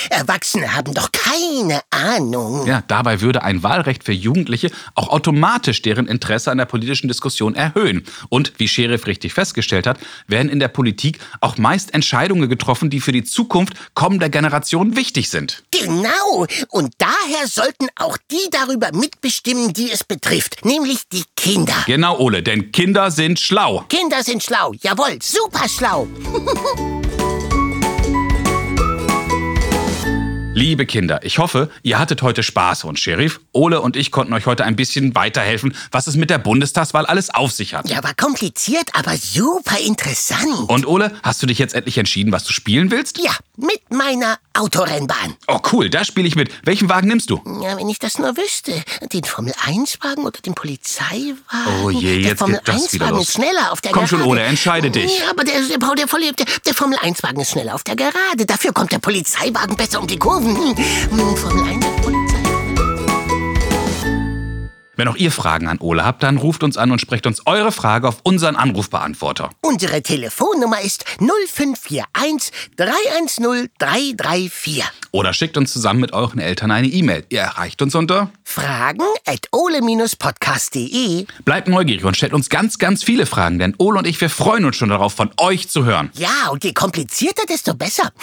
Erwachsene 0.10 0.74
haben 0.76 0.94
doch 0.94 1.12
keine 1.12 1.82
Ahnung. 1.90 2.66
Ja, 2.66 2.84
dabei 2.88 3.22
würde 3.22 3.44
ein 3.44 3.64
Wahlrecht 3.64 4.04
für 4.04 4.12
Jugendliche 4.12 4.72
auch 4.96 5.10
automatisch 5.10 5.82
deren 5.82 6.08
Interesse 6.08 6.52
an 6.52 6.58
der 6.58 6.66
politischen 6.66 7.08
Diskussion 7.08 7.56
erhöhen. 7.56 8.04
Und 8.30 8.54
wie 8.58 8.68
Sheriff 8.68 9.08
richtig 9.08 9.34
festgestellt 9.34 9.88
hat, 9.88 10.00
werden 10.28 10.50
in 10.50 10.60
der 10.60 10.68
Politik 10.68 11.20
auch 11.42 11.58
meist 11.58 11.94
Entscheidungen 11.94 12.50
getroffen, 12.50 12.90
die 12.90 13.02
für 13.02 13.12
die 13.12 13.24
Zukunft 13.24 13.74
kommender 13.94 14.30
Generationen 14.30 14.96
wichtig 14.96 15.30
sind. 15.30 15.64
Genau. 15.72 16.46
Und 16.70 16.94
daher 16.98 17.48
sollten 17.48 17.88
auch 17.96 18.18
die 18.32 18.50
darüber 18.52 18.92
mitbestimmen, 18.94 19.74
die 19.74 19.92
es 19.92 20.04
betrifft, 20.04 20.66
nämlich 20.66 21.08
die 21.12 21.24
Kinder. 21.36 21.76
Genau, 21.86 22.18
Ole, 22.20 22.44
denn 22.44 22.72
Kinder 22.72 23.12
sind 23.12 23.40
schlau. 23.40 23.86
Kinder 23.90 24.24
sind 24.24 24.44
schlau. 24.44 24.74
Jawohl, 24.82 25.20
super 25.22 25.68
schlau. 25.68 26.08
Liebe 30.58 30.86
Kinder, 30.86 31.20
ich 31.22 31.38
hoffe, 31.38 31.70
ihr 31.84 32.00
hattet 32.00 32.22
heute 32.22 32.42
Spaß 32.42 32.86
und 32.86 32.98
Sheriff, 32.98 33.42
Ole 33.52 33.82
und 33.82 33.98
ich 33.98 34.10
konnten 34.10 34.32
euch 34.32 34.46
heute 34.46 34.64
ein 34.64 34.78
bisschen 34.78 35.14
weiterhelfen, 35.14 35.76
was 35.92 36.08
es 36.08 36.16
mit 36.16 36.30
der 36.30 36.38
Bundestagswahl 36.38 37.06
alles 37.06 37.30
auf 37.30 37.52
sich 37.52 37.74
hat. 37.74 37.90
Ja, 37.90 38.02
war 38.06 38.14
kompliziert, 38.14 38.90
aber 38.94 39.18
super 39.18 39.78
interessant. 39.86 40.70
Und 40.70 40.88
Ole, 40.88 41.12
hast 41.24 41.44
du 41.44 41.46
dich 41.46 41.60
jetzt 41.60 41.76
endlich 41.76 41.98
entschieden, 41.98 42.32
was 42.32 42.46
du 42.46 42.54
spielen 42.54 42.90
willst? 42.90 43.22
Ja, 43.22 43.34
mit 43.58 43.82
meiner 43.92 44.38
Autorennbahn. 44.56 45.36
Oh 45.48 45.60
cool, 45.72 45.90
da 45.90 46.04
spiele 46.06 46.28
ich 46.28 46.36
mit. 46.36 46.50
Welchen 46.66 46.90
Wagen 46.90 47.08
nimmst 47.08 47.30
du? 47.30 47.42
Ja, 47.62 47.78
wenn 47.78 47.90
ich 47.90 48.00
das 48.00 48.18
nur 48.18 48.36
wüsste. 48.38 48.84
Den 49.14 49.24
Formel-1-Wagen 49.24 50.26
oder 50.26 50.40
den 50.42 50.56
Polizeiwagen? 50.56 51.38
Oh 51.84 51.90
je, 51.90 52.22
der 52.22 52.32
jetzt 52.32 52.40
Formel 52.40 52.58
geht 52.58 52.68
das 52.68 52.94
wieder 52.94 53.06
1-Wagen 53.06 53.18
los. 53.18 53.28
ist 53.28 53.34
schneller 53.34 53.72
auf 53.72 53.82
der 53.82 53.92
Komm 53.92 54.06
Gerade. 54.06 54.22
schon, 54.22 54.30
Ole, 54.30 54.42
entscheide 54.44 54.90
dich. 54.92 55.20
Ja, 55.20 55.30
aber 55.32 55.44
der, 55.44 55.62
der, 55.62 55.78
Paul, 55.78 55.96
der, 55.96 56.06
der, 56.06 56.46
der 56.66 56.74
Formel-1-Wagen 56.74 57.40
ist 57.42 57.52
schneller 57.52 57.76
auf 57.76 57.84
der 57.84 57.96
Gerade. 57.96 58.46
Dafür 58.46 58.74
kommt 58.74 58.92
der 58.92 59.00
Polizeiwagen 59.00 59.76
besser 59.76 60.00
um 60.00 60.08
die 60.08 60.18
Kurven. 60.18 60.56
Hm, 60.56 60.76
hm, 61.10 61.38
Formel 61.38 61.64
1 61.64 61.86
Polizei. 62.02 62.15
Wenn 64.96 65.08
auch 65.08 65.18
ihr 65.18 65.32
Fragen 65.32 65.68
an 65.68 65.80
Ole 65.80 66.06
habt, 66.06 66.24
dann 66.24 66.38
ruft 66.38 66.64
uns 66.64 66.78
an 66.78 66.92
und 66.92 67.02
sprecht 67.02 67.28
uns 67.28 67.46
eure 67.46 67.72
Frage 67.72 68.08
auf 68.08 68.18
unseren 68.24 68.56
Anrufbeantworter. 68.56 69.50
Unsere 69.62 70.02
Telefonnummer 70.02 70.80
ist 70.82 71.04
0541 71.20 72.52
310 72.78 73.70
334. 73.78 74.84
Oder 75.12 75.34
schickt 75.34 75.58
uns 75.58 75.74
zusammen 75.74 76.00
mit 76.00 76.14
euren 76.14 76.40
Eltern 76.40 76.72
eine 76.72 76.88
E-Mail. 76.88 77.26
Ihr 77.30 77.42
erreicht 77.42 77.82
uns 77.82 77.96
unter 77.96 78.32
Fragen 78.46 79.04
at 79.26 79.48
ole-podcast.de. 79.52 81.26
Bleibt 81.44 81.68
neugierig 81.68 82.06
und 82.06 82.16
stellt 82.16 82.32
uns 82.32 82.48
ganz, 82.50 82.78
ganz 82.78 83.04
viele 83.04 83.26
Fragen, 83.26 83.60
denn 83.60 83.76
Ole 83.78 84.00
und 84.00 84.08
ich, 84.08 84.22
wir 84.22 84.30
freuen 84.30 84.64
uns 84.64 84.78
schon 84.78 84.88
darauf, 84.90 85.14
von 85.14 85.32
euch 85.38 85.68
zu 85.68 85.84
hören. 85.84 86.12
Ja, 86.14 86.48
und 86.52 86.64
je 86.64 86.72
komplizierter, 86.72 87.44
desto 87.50 87.74
besser. 87.74 88.14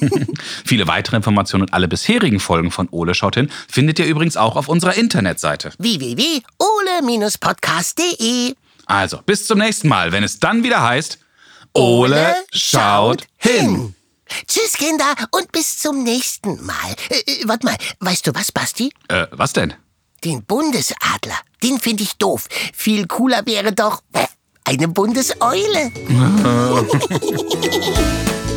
Viele 0.64 0.88
weitere 0.88 1.16
Informationen 1.16 1.64
und 1.64 1.74
alle 1.74 1.86
bisherigen 1.86 2.40
Folgen 2.40 2.70
von 2.70 2.88
Ole 2.90 3.14
schaut 3.14 3.34
hin 3.36 3.50
findet 3.68 3.98
ihr 3.98 4.06
übrigens 4.06 4.36
auch 4.36 4.56
auf 4.56 4.68
unserer 4.68 4.94
Internetseite. 4.94 5.72
www.ole-podcast.de. 5.78 8.54
Also, 8.86 9.18
bis 9.24 9.46
zum 9.46 9.58
nächsten 9.58 9.88
Mal, 9.88 10.12
wenn 10.12 10.24
es 10.24 10.40
dann 10.40 10.64
wieder 10.64 10.82
heißt 10.82 11.18
Ole 11.74 12.34
schaut 12.52 13.26
hin. 13.36 13.94
Tschüss, 14.46 14.74
Kinder, 14.74 15.14
und 15.30 15.52
bis 15.52 15.78
zum 15.78 16.02
nächsten 16.02 16.64
Mal. 16.64 16.76
Äh, 17.08 17.18
äh, 17.18 17.48
warte 17.48 17.66
mal, 17.66 17.76
weißt 18.00 18.26
du 18.26 18.34
was, 18.34 18.52
Basti? 18.52 18.92
Äh, 19.08 19.26
was 19.32 19.52
denn? 19.52 19.74
Den 20.24 20.44
Bundesadler, 20.44 21.38
den 21.62 21.80
finde 21.80 22.02
ich 22.02 22.16
doof. 22.16 22.46
Viel 22.74 23.06
cooler 23.06 23.46
wäre 23.46 23.72
doch 23.72 24.02
äh, 24.12 24.26
eine 24.64 24.88
Bundeseule. 24.88 25.92